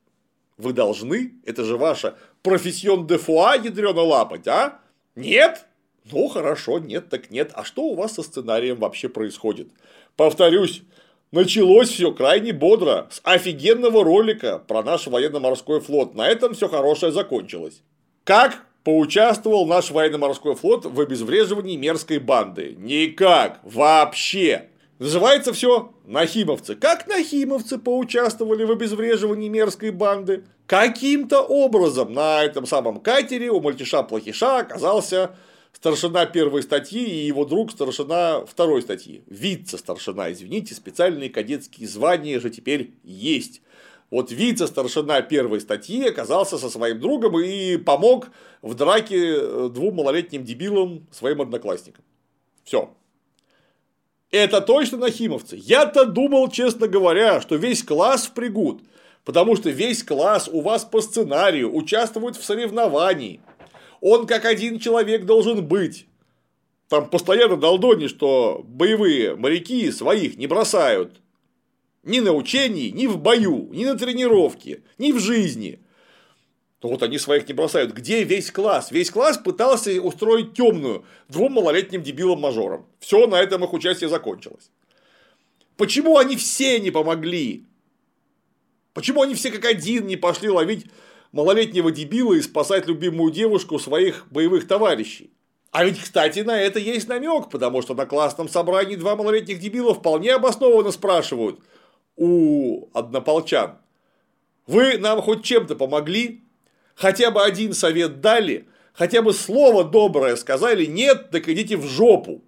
[0.58, 1.32] вы должны?
[1.46, 4.80] Это же ваша профессион де фуа, ядрена лапать, а?
[5.14, 5.64] Нет?
[6.12, 7.50] Ну, хорошо, нет, так нет.
[7.54, 9.68] А что у вас со сценарием вообще происходит?
[10.16, 10.82] Повторюсь,
[11.32, 16.14] началось все крайне бодро, с офигенного ролика про наш военно-морской флот.
[16.14, 17.82] На этом все хорошее закончилось.
[18.24, 22.76] Как поучаствовал наш военно-морской флот в обезвреживании мерзкой банды?
[22.78, 24.68] Никак, вообще.
[24.98, 26.76] Называется все Нахимовцы.
[26.76, 30.44] Как Нахимовцы поучаствовали в обезвреживании мерзкой банды?
[30.66, 35.36] Каким-то образом на этом самом катере у мальтиша-плохиша оказался
[35.76, 39.22] старшина первой статьи и его друг старшина второй статьи.
[39.26, 43.60] Вице-старшина, извините, специальные кадетские звания же теперь есть.
[44.10, 48.28] Вот вице-старшина первой статьи оказался со своим другом и помог
[48.62, 52.04] в драке э, двум малолетним дебилам своим одноклассникам.
[52.64, 52.90] Все.
[54.30, 55.56] Это точно нахимовцы.
[55.60, 58.82] Я-то думал, честно говоря, что весь класс впрягут.
[59.24, 63.40] Потому что весь класс у вас по сценарию участвует в соревновании.
[64.00, 66.06] Он как один человек должен быть.
[66.88, 71.20] Там постоянно долдони, что боевые моряки своих не бросают.
[72.04, 75.80] Ни на учении, ни в бою, ни на тренировке, ни в жизни.
[76.82, 77.92] Но вот они своих не бросают.
[77.92, 78.92] Где весь класс?
[78.92, 82.86] Весь класс пытался устроить темную двум малолетним дебилам-мажорам.
[83.00, 84.70] Все, на этом их участие закончилось.
[85.76, 87.64] Почему они все не помогли?
[88.94, 90.86] Почему они все как один не пошли ловить
[91.36, 95.30] малолетнего дебила и спасать любимую девушку своих боевых товарищей.
[95.70, 99.92] А ведь, кстати, на это есть намек, потому что на классном собрании два малолетних дебила
[99.92, 101.60] вполне обоснованно спрашивают
[102.16, 103.76] у однополчан.
[104.66, 106.42] Вы нам хоть чем-то помогли?
[106.94, 108.66] Хотя бы один совет дали?
[108.94, 110.86] Хотя бы слово доброе сказали?
[110.86, 112.42] Нет, так идите в жопу.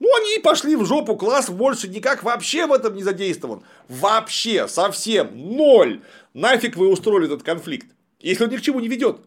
[0.00, 3.62] Ну, они и пошли в жопу, класс больше никак вообще в этом не задействован.
[3.88, 6.02] Вообще, совсем, ноль.
[6.34, 7.86] Нафиг вы устроили этот конфликт,
[8.28, 9.18] если он ни к чему не ведет.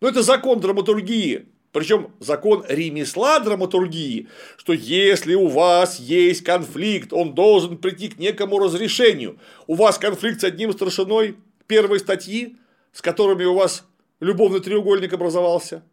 [0.00, 1.46] Ну, это закон драматургии.
[1.72, 8.58] Причем закон ремесла драматургии, что если у вас есть конфликт, он должен прийти к некому
[8.58, 9.38] разрешению.
[9.66, 12.56] У вас конфликт с одним старшиной первой статьи,
[12.92, 13.84] с которыми у вас
[14.20, 15.84] любовный треугольник образовался.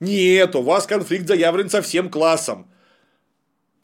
[0.00, 2.66] Нет, у вас конфликт заявлен со всем классом.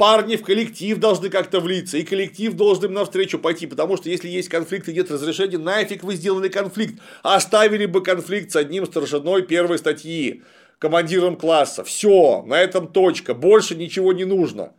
[0.01, 4.29] Парни в коллектив должны как-то влиться, и коллектив должен им навстречу пойти, потому что если
[4.29, 6.99] есть конфликт и нет разрешения, нафиг вы сделали конфликт.
[7.23, 10.43] Оставили бы конфликт с одним старшиной первой статьи
[10.79, 11.85] командиром класса.
[11.85, 14.73] Все, на этом точка, больше ничего не нужно.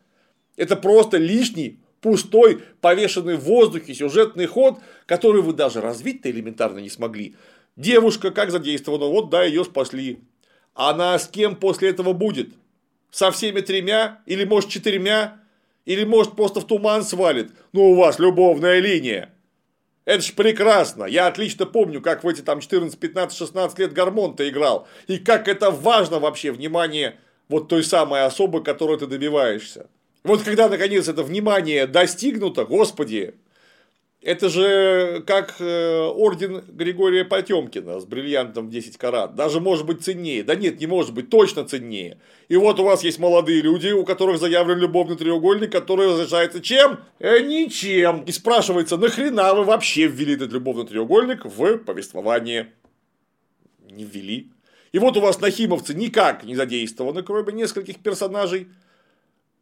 [0.58, 6.90] Это просто лишний, пустой, повешенный в воздухе сюжетный ход, который вы даже развить-то элементарно не
[6.90, 7.36] смогли.
[7.76, 10.18] Девушка как задействована, вот да, ее спасли.
[10.74, 12.56] Она с кем после этого будет?
[13.12, 14.22] Со всеми тремя?
[14.26, 15.40] Или может четырьмя?
[15.86, 17.52] Или может просто в туман свалит?
[17.74, 19.34] Ну у вас любовная линия.
[20.06, 21.06] Это ж прекрасно.
[21.06, 24.88] Я отлично помню, как в эти там 14, 15, 16 лет гормон-то играл.
[25.08, 27.18] И как это важно вообще, внимание
[27.50, 29.88] вот той самой особы, которой ты добиваешься.
[30.24, 33.36] Вот когда наконец это внимание достигнуто, господи,
[34.22, 39.34] это же как э, орден Григория Потемкина с бриллиантом в 10 карат.
[39.34, 40.44] Даже может быть ценнее.
[40.44, 42.20] Да нет, не может быть, точно ценнее.
[42.48, 47.00] И вот у вас есть молодые люди, у которых заявлен любовный треугольник, который разрешается чем?
[47.18, 48.24] Э, ничем.
[48.24, 52.72] И спрашивается, нахрена вы вообще ввели этот любовный треугольник в повествование?
[53.90, 54.52] Не ввели.
[54.92, 58.68] И вот у вас нахимовцы никак не задействованы, кроме нескольких персонажей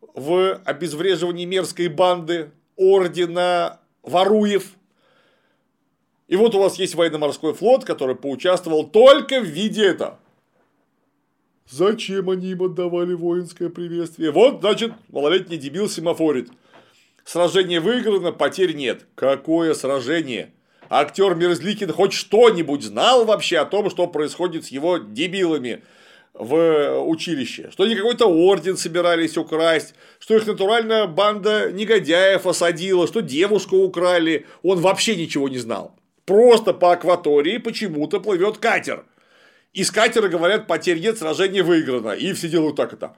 [0.01, 4.73] в обезвреживании мерзкой банды ордена Варуев.
[6.27, 10.19] И вот у вас есть военно-морской флот, который поучаствовал только в виде это.
[11.69, 14.31] Зачем они им отдавали воинское приветствие?
[14.31, 16.49] Вот, значит, малолетний дебил семафорит.
[17.23, 19.05] Сражение выиграно, потерь нет.
[19.13, 20.51] Какое сражение?
[20.89, 25.83] Актер Мерзликин хоть что-нибудь знал вообще о том, что происходит с его дебилами
[26.39, 33.21] в училище, что они какой-то орден собирались украсть, что их натурально банда негодяев осадила, что
[33.21, 35.95] девушку украли, он вообще ничего не знал.
[36.25, 39.05] Просто по акватории почему-то плывет катер.
[39.73, 42.11] Из катера говорят, потерь нет, сражение выиграно.
[42.11, 43.15] И все делают так это.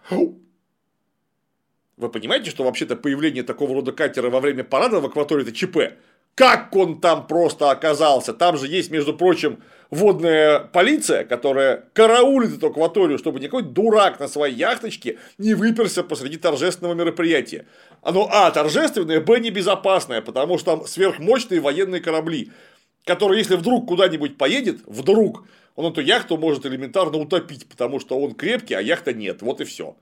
[1.98, 6.00] Вы понимаете, что вообще-то появление такого рода катера во время парада в акватории это ЧП?
[6.34, 8.34] Как он там просто оказался?
[8.34, 14.28] Там же есть, между прочим, водная полиция, которая караулит эту акваторию, чтобы никакой дурак на
[14.28, 17.68] своей яхточке не выперся посреди торжественного мероприятия.
[18.02, 22.52] Оно, а, торжественное, б, небезопасное, потому что там сверхмощные военные корабли,
[23.06, 28.34] которые, если вдруг куда-нибудь поедет, вдруг, он эту яхту может элементарно утопить, потому что он
[28.34, 29.42] крепкий, а яхта нет.
[29.42, 29.98] Вот и все.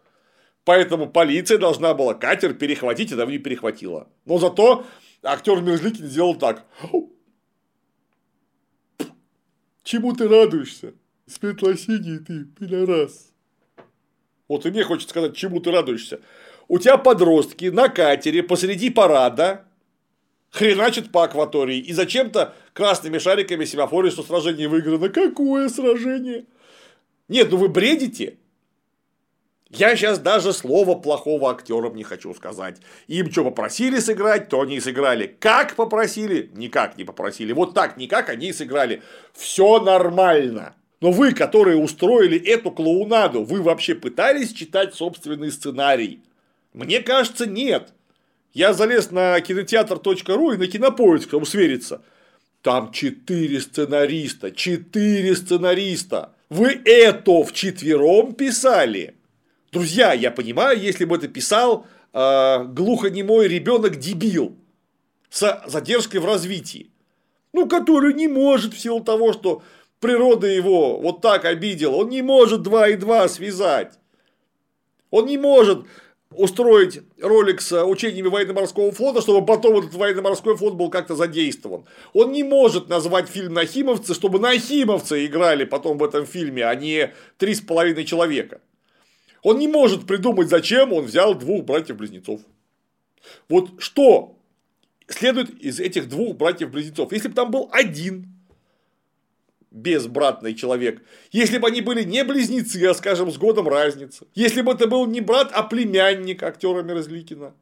[0.66, 4.08] Поэтому полиция должна была катер перехватить, и давно не перехватила.
[4.26, 4.86] Но зато
[5.24, 6.66] актер Мерзликин сделал так.
[9.90, 10.94] Чему ты радуешься?
[11.26, 13.34] Светло-синий ты, пидорас.
[14.48, 16.20] Вот и мне хочется сказать, чему ты радуешься.
[16.68, 19.66] У тебя подростки на катере посреди парада
[20.52, 25.10] хреначат по акватории и зачем-то красными шариками семафорят, что сражение выиграно.
[25.10, 26.46] Какое сражение?
[27.28, 28.38] Нет, ну вы бредите.
[29.70, 32.78] Я сейчас даже слова плохого актерам не хочу сказать.
[33.08, 35.28] Им что попросили сыграть, то они и сыграли.
[35.40, 36.50] Как попросили?
[36.56, 37.54] Никак не попросили.
[37.54, 39.04] Вот так никак они и сыграли.
[39.34, 40.76] Все нормально.
[41.02, 46.24] Но вы, которые устроили эту клоунаду, вы вообще пытались читать собственный сценарий?
[46.74, 47.94] Мне кажется, нет.
[48.54, 52.02] Я залез на кинотеатр.ру и на кинопоиск, чтобы свериться.
[52.64, 56.34] Там четыре сценариста, четыре сценариста.
[56.50, 59.19] Вы это вчетвером писали?
[59.72, 64.56] Друзья, я понимаю, если бы это писал э, глухонемой ребенок дебил
[65.30, 66.90] с задержкой в развитии,
[67.54, 69.62] ну, который не может в силу того, что
[70.00, 73.94] природа его вот так обидела, он не может 2 и 2 связать.
[75.12, 75.86] Он не может
[76.32, 81.86] устроить ролик с учениями военно-морского флота, чтобы потом этот военно-морской флот был как-то задействован.
[82.14, 87.14] Он не может назвать фильм «Нахимовцы», чтобы нахимовцы играли потом в этом фильме, а не
[87.38, 88.62] три с половиной человека.
[89.44, 92.42] Он не может придумать, зачем он взял двух братьев-близнецов.
[93.48, 94.38] Вот что
[95.08, 97.12] следует из этих двух братьев-близнецов?
[97.12, 98.28] Если бы там был один,
[99.72, 104.26] безбратный человек, если бы они были не близнецы, а, скажем, с годом разницы.
[104.34, 107.54] Если бы это был не брат, а племянник актера Мерзликина.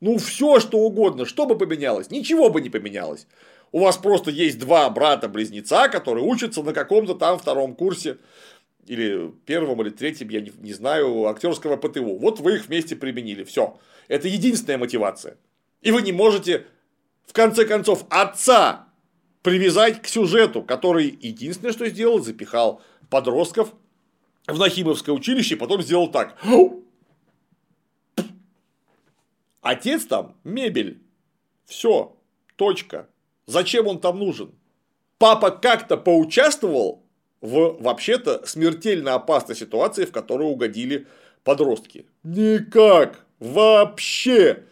[0.00, 2.10] Ну, все что угодно, что бы поменялось?
[2.10, 3.26] Ничего бы не поменялось.
[3.72, 8.18] У вас просто есть два брата-близнеца, которые учатся на каком-то там втором курсе
[8.90, 12.18] или первом, или третьем, я не, не знаю, актерского ПТУ.
[12.18, 13.44] Вот вы их вместе применили.
[13.44, 13.78] Все.
[14.08, 15.36] Это единственная мотивация.
[15.80, 16.66] И вы не можете,
[17.24, 18.88] в конце концов, отца
[19.42, 23.72] привязать к сюжету, который единственное, что сделал, запихал подростков
[24.48, 26.36] в Нахимовское училище, и потом сделал так.
[29.60, 31.00] Отец там мебель.
[31.64, 32.16] Все.
[32.56, 33.08] Точка.
[33.46, 34.52] Зачем он там нужен?
[35.18, 36.99] Папа как-то поучаствовал
[37.40, 41.06] в вообще-то смертельно опасной ситуации, в которую угодили
[41.44, 42.06] подростки.
[42.22, 43.24] Никак.
[43.38, 44.64] Вообще.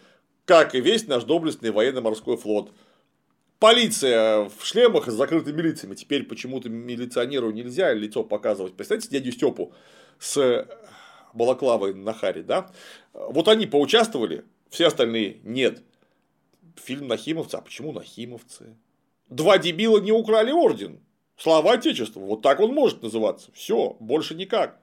[0.44, 2.72] Как и весь наш доблестный военно-морской флот.
[3.58, 5.94] Полиция в шлемах с закрытыми лицами.
[5.94, 8.74] Теперь почему-то милиционеру нельзя лицо показывать.
[8.74, 9.72] Представьте дядю Степу
[10.18, 10.66] с
[11.34, 12.70] балаклавой на харе, да?
[13.12, 15.82] Вот они поучаствовали, все остальные нет.
[16.76, 17.56] Фильм Нахимовцы.
[17.56, 18.76] А почему Нахимовцы?
[19.28, 21.00] Два дебила не украли орден.
[21.38, 22.26] Слава Отечеству.
[22.26, 23.50] Вот так он может называться.
[23.52, 24.80] Все, больше никак.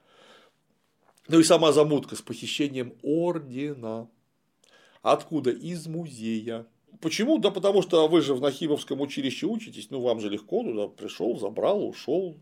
[1.27, 4.07] Ну и сама замутка с похищением ордена.
[5.01, 5.51] Откуда?
[5.51, 6.65] Из музея.
[7.01, 7.39] Почему?
[7.39, 11.37] Да потому что вы же в Нахимовском училище учитесь, ну вам же легко туда пришел,
[11.37, 12.37] забрал, ушел.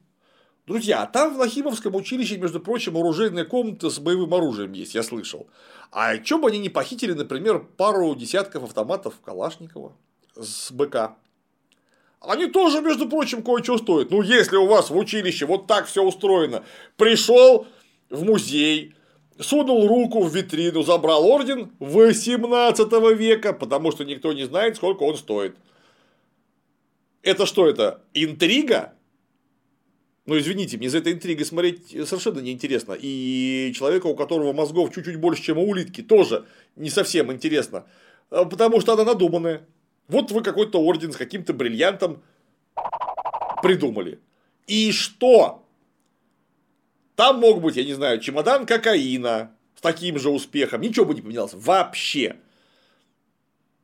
[0.68, 5.47] Друзья, там в Нахимовском училище, между прочим, оружейная комната с боевым оружием есть, я слышал.
[5.91, 9.93] А что бы они не похитили, например, пару десятков автоматов Калашникова
[10.36, 11.18] с БК?
[12.24, 14.09] Они тоже, между прочим, кое-что стоят.
[14.09, 16.63] Ну, если у вас в училище вот так все устроено,
[16.95, 17.67] пришел
[18.09, 18.95] в музей,
[19.39, 25.17] сунул руку в витрину, забрал орден 18 века, потому что никто не знает, сколько он
[25.17, 25.57] стоит.
[27.24, 28.01] Это что это?
[28.13, 28.93] Интрига?
[30.26, 32.95] Ну, извините, мне за этой интригой смотреть совершенно неинтересно.
[32.97, 36.45] И человека, у которого мозгов чуть-чуть больше, чем у улитки, тоже
[36.78, 37.86] не совсем интересно.
[38.30, 39.67] А, потому что она надуманная.
[40.08, 42.24] Вот вы какой-то орден с каким-то бриллиантом
[43.62, 44.20] придумали.
[44.68, 45.66] И что?
[47.16, 50.82] Там мог быть, я не знаю, чемодан кокаина с таким же успехом.
[50.82, 51.54] Ничего бы не поменялось.
[51.54, 52.38] Вообще.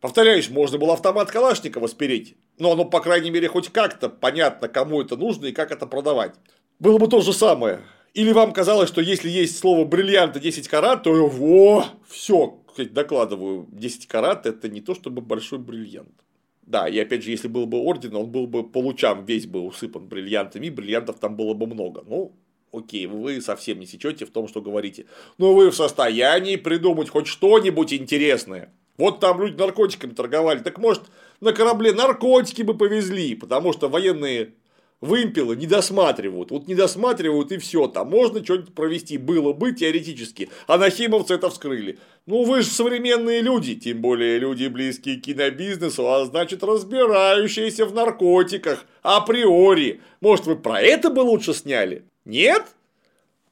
[0.02, 2.36] Повторяюсь, можно было автомат Калашникова спереть.
[2.58, 6.36] Но оно, по крайней мере, хоть как-то понятно, кому это нужно и как это продавать.
[6.80, 7.82] Было бы то же самое.
[8.14, 13.68] Или вам казалось, что если есть слово бриллиант и 10 карат, то во, все, докладываю,
[13.72, 16.14] 10 карат это не то чтобы большой бриллиант.
[16.62, 19.62] Да, и опять же, если был бы орден, он был бы по лучам весь бы
[19.62, 22.04] усыпан бриллиантами, бриллиантов там было бы много.
[22.06, 22.36] Ну,
[22.72, 25.06] окей, вы совсем не сечете в том, что говорите.
[25.40, 28.72] Но вы в состоянии придумать хоть что-нибудь интересное.
[28.98, 30.60] Вот там люди наркотиками торговали.
[30.60, 31.04] Так может,
[31.40, 34.54] на корабле наркотики бы повезли, потому что военные
[35.02, 36.52] вымпелы не досматривают.
[36.52, 37.88] Вот не досматривают и все.
[37.88, 39.18] Там можно что-нибудь провести.
[39.18, 40.50] Было бы теоретически.
[40.68, 42.00] А нахимовцы это вскрыли.
[42.26, 43.76] Ну вы же современные люди.
[43.76, 46.08] Тем более люди близкие к кинобизнесу.
[46.08, 48.86] А значит разбирающиеся в наркотиках.
[49.02, 50.02] Априори.
[50.22, 52.04] Может вы про это бы лучше сняли?
[52.26, 52.64] Нет?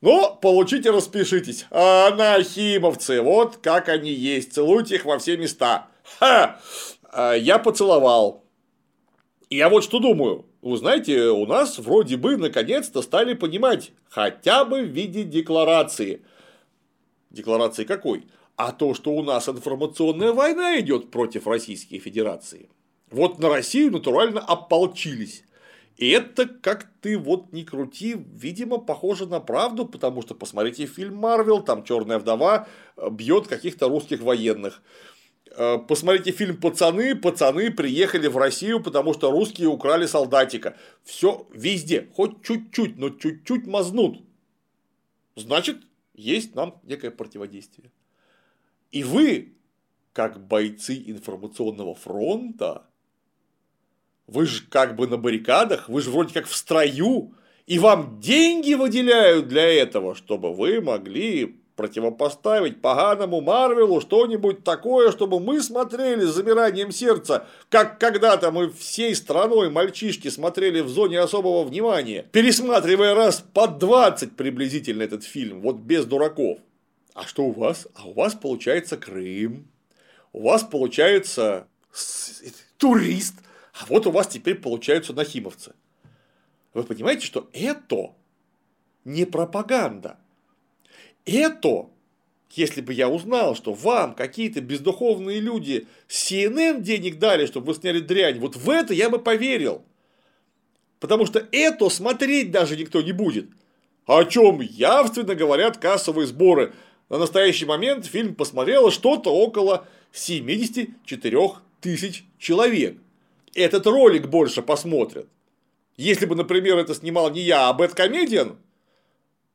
[0.02, 1.66] Ну, получите, распишитесь.
[1.72, 4.54] А нахимовцы, вот как они есть.
[4.54, 5.88] Целуйте их во все места.
[6.20, 6.60] Ха!
[7.12, 8.44] А, я поцеловал.
[9.50, 10.46] Я вот что думаю.
[10.68, 16.24] Вы знаете, у нас вроде бы наконец-то стали понимать, хотя бы в виде декларации.
[17.30, 18.26] Декларации какой?
[18.58, 22.68] А то, что у нас информационная война идет против Российской Федерации.
[23.10, 25.46] Вот на Россию натурально ополчились.
[25.96, 31.16] И это, как ты вот не крути, видимо, похоже на правду, потому что посмотрите фильм
[31.16, 32.68] Марвел, там черная вдова
[33.12, 34.82] бьет каких-то русских военных.
[35.60, 40.78] Э, посмотрите фильм «Пацаны», пацаны приехали в Россию, потому что русские украли солдатика.
[41.04, 44.22] Все везде, хоть чуть-чуть, но чуть-чуть мазнут.
[45.36, 45.78] Значит,
[46.14, 47.92] есть нам некое противодействие.
[48.92, 49.56] И вы,
[50.14, 52.86] как бойцы информационного фронта,
[54.28, 57.34] вы же как бы на баррикадах, вы же вроде как в строю,
[57.66, 65.40] и вам деньги выделяют для этого, чтобы вы могли противопоставить поганому Марвелу что-нибудь такое, чтобы
[65.40, 71.64] мы смотрели с замиранием сердца, как когда-то мы всей страной мальчишки смотрели в зоне особого
[71.64, 76.58] внимания, пересматривая раз по 20 приблизительно этот фильм, вот без дураков.
[77.14, 77.88] А что у вас?
[77.96, 79.68] А у вас получается Крым,
[80.34, 81.68] у вас получается
[82.78, 83.36] турист,
[83.80, 85.74] а вот у вас теперь получаются нахимовцы.
[86.74, 88.16] Вы понимаете, что это
[89.06, 90.18] не пропаганда,
[91.28, 91.90] это,
[92.52, 98.00] если бы я узнал, что вам какие-то бездуховные люди CNN денег дали, чтобы вы сняли
[98.00, 99.84] дрянь, вот в это я бы поверил.
[101.00, 103.50] Потому что это смотреть даже никто не будет.
[104.08, 106.74] О чем явственно говорят кассовые сборы.
[107.10, 111.40] На настоящий момент фильм посмотрело что-то около 74
[111.82, 112.98] тысяч человек.
[113.54, 115.28] Этот ролик больше посмотрят.
[115.98, 118.58] Если бы, например, это снимал не я, а Бэткомедиан,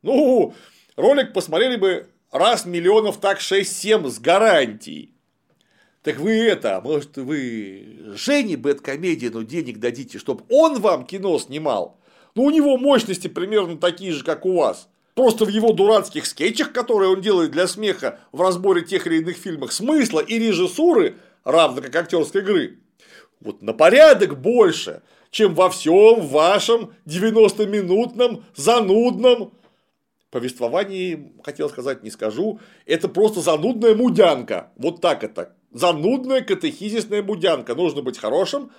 [0.02, 0.54] ну,
[0.96, 5.14] ролик посмотрели бы раз миллионов так 6-7 с гарантией.
[6.02, 11.98] Так вы это, может, вы Жене Бэткомедиану денег дадите, чтобы он вам кино снимал?
[12.34, 14.88] Ну, у него мощности примерно такие же, как у вас.
[15.14, 19.36] Просто в его дурацких скетчах, которые он делает для смеха в разборе тех или иных
[19.36, 22.78] фильмах, смысла и режиссуры, равно как актерской игры,
[23.40, 29.52] вот на порядок больше, чем во всем вашем 90-минутном занудном
[30.32, 34.72] повествовании, хотел сказать, не скажу, это просто занудная мудянка.
[34.76, 35.54] Вот так это.
[35.70, 37.76] Занудная катехизисная мудянка.
[37.76, 38.72] Нужно быть хорошим,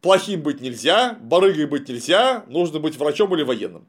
[0.00, 3.86] плохим быть нельзя, барыгой быть нельзя, нужно быть врачом или военным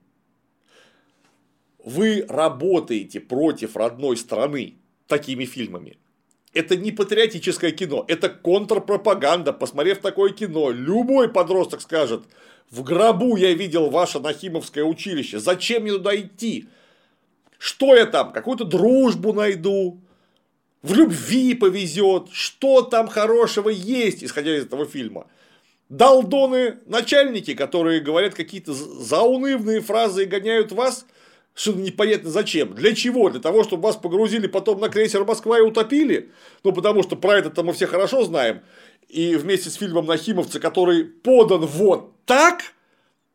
[1.83, 4.75] вы работаете против родной страны
[5.07, 5.97] такими фильмами.
[6.53, 9.53] Это не патриотическое кино, это контрпропаганда.
[9.53, 12.23] Посмотрев такое кино, любой подросток скажет,
[12.69, 16.67] в гробу я видел ваше Нахимовское училище, зачем мне туда идти?
[17.59, 20.01] Что я там, какую-то дружбу найду,
[20.81, 25.27] в любви повезет, что там хорошего есть, исходя из этого фильма.
[25.89, 31.05] Далдоны, начальники, которые говорят какие-то заунывные фразы и гоняют вас–
[31.59, 32.73] Совершенно непонятно зачем.
[32.73, 33.29] Для чего?
[33.29, 36.31] Для того, чтобы вас погрузили потом на крейсер Москва и утопили?
[36.63, 38.61] Ну, потому что про это мы все хорошо знаем.
[39.09, 42.61] И вместе с фильмом Нахимовцы, который подан вот так,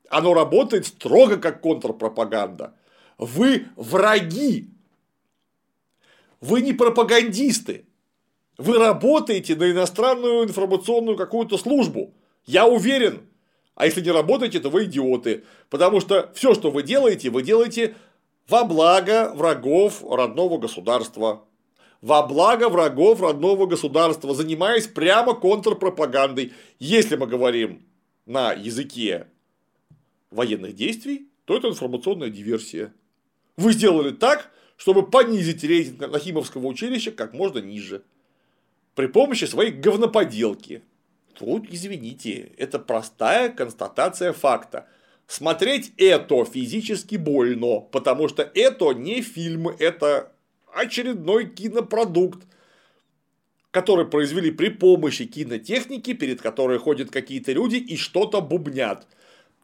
[0.08, 2.72] оно работает строго как контрпропаганда.
[3.18, 4.70] Вы враги.
[6.40, 7.86] Вы не пропагандисты.
[8.58, 12.14] Вы работаете на иностранную информационную какую-то службу.
[12.46, 13.26] Я уверен.
[13.74, 15.44] А если не работаете, то вы идиоты.
[15.70, 17.96] Потому что все, что вы делаете, вы делаете
[18.48, 21.44] во благо врагов родного государства.
[22.00, 26.52] Во благо врагов родного государства, занимаясь прямо контрпропагандой.
[26.78, 27.84] Если мы говорим
[28.26, 29.28] на языке
[30.30, 32.92] военных действий, то это информационная диверсия.
[33.56, 38.02] Вы сделали так, чтобы понизить рейтинг Нахимовского училища как можно ниже.
[38.94, 40.82] При помощи своей говноподелки.
[41.34, 44.86] Тут, извините, это простая констатация факта.
[45.26, 50.32] Смотреть это физически больно, потому что это не фильм, это
[50.72, 52.46] очередной кинопродукт,
[53.70, 59.06] который произвели при помощи кинотехники, перед которой ходят какие-то люди и что-то бубнят.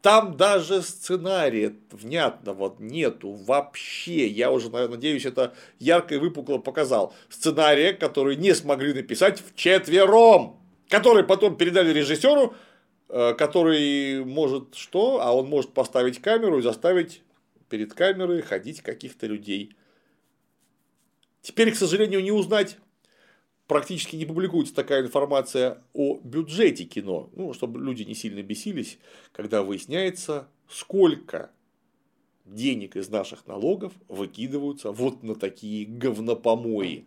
[0.02, 4.26] Там даже сценария внятного нету вообще.
[4.26, 7.14] Я уже, надеюсь, это ярко и выпукло показал.
[7.28, 12.54] Сценария, который не смогли написать в четвером, который потом передали режиссеру,
[13.12, 15.20] Э, который может что?
[15.20, 17.22] А он может поставить камеру и заставить
[17.68, 19.74] перед камерой ходить каких-то людей.
[21.42, 22.78] Теперь, к сожалению, не узнать,
[23.70, 28.98] практически не публикуется такая информация о бюджете кино, ну, чтобы люди не сильно бесились,
[29.30, 31.52] когда выясняется, сколько
[32.44, 37.06] денег из наших налогов выкидываются вот на такие говнопомои.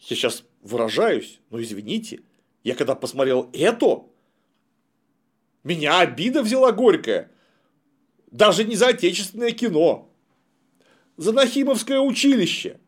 [0.00, 2.22] Я сейчас выражаюсь, но извините,
[2.64, 4.06] я когда посмотрел это,
[5.62, 7.30] меня обида взяла горькая.
[8.30, 10.10] Даже не за отечественное кино.
[11.18, 12.80] За Нахимовское училище.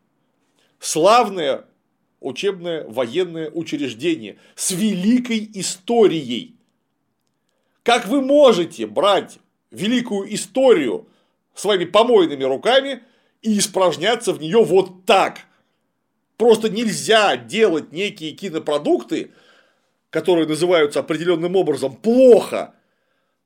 [0.79, 1.68] Славное
[2.19, 6.55] учебное военное учреждение с великой историей.
[7.83, 9.39] Как вы можете брать
[9.71, 11.07] великую историю
[11.53, 13.03] своими помойными руками
[13.41, 15.39] и испражняться в нее вот так?
[16.37, 19.31] Просто нельзя делать некие кинопродукты,
[20.09, 22.75] которые называются определенным образом, плохо.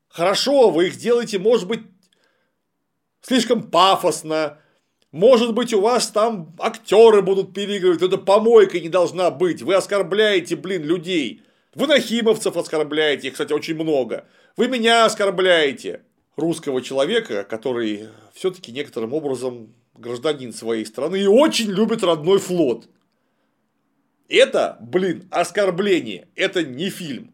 [0.08, 1.82] Хорошо, вы их делаете, может быть,
[3.22, 4.60] слишком пафосно,
[5.14, 9.62] может быть, у вас там актеры будут переигрывать, это помойка не должна быть.
[9.62, 11.44] Вы оскорбляете, блин, людей.
[11.76, 14.26] Вы нахимовцев оскорбляете, их, кстати, очень много.
[14.58, 16.02] Вы меня оскорбляете.
[16.36, 22.90] Русского человека, который все-таки некоторым образом гражданин своей страны и очень любит родной флот.
[24.28, 26.28] Это, блин, оскорбление.
[26.34, 27.32] Это не фильм.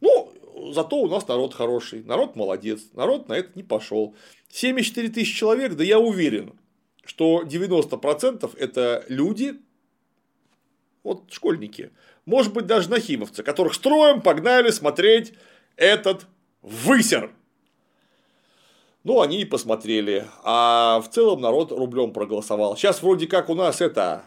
[0.00, 0.32] Ну,
[0.72, 2.04] зато у нас народ хороший.
[2.04, 2.82] Народ молодец.
[2.92, 4.14] Народ на это не пошел.
[4.54, 6.52] 74 тысячи человек, да я уверен,
[7.04, 9.60] что 90% это люди,
[11.02, 11.90] вот школьники,
[12.24, 15.34] может быть, даже нахимовцы, которых строем погнали смотреть
[15.74, 16.28] этот
[16.62, 17.34] высер.
[19.02, 20.24] Ну, они и посмотрели.
[20.44, 22.76] А в целом народ рублем проголосовал.
[22.76, 24.24] Сейчас вроде как у нас это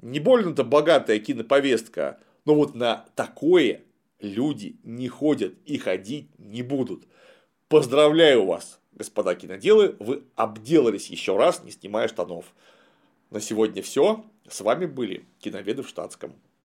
[0.00, 3.82] не больно-то богатая киноповестка, но вот на такое
[4.20, 7.08] люди не ходят и ходить не будут.
[7.68, 12.46] Поздравляю вас, господа киноделы, вы обделались еще раз, не снимая штанов.
[13.30, 14.24] На сегодня все.
[14.48, 16.34] С вами были киноведы в штатском.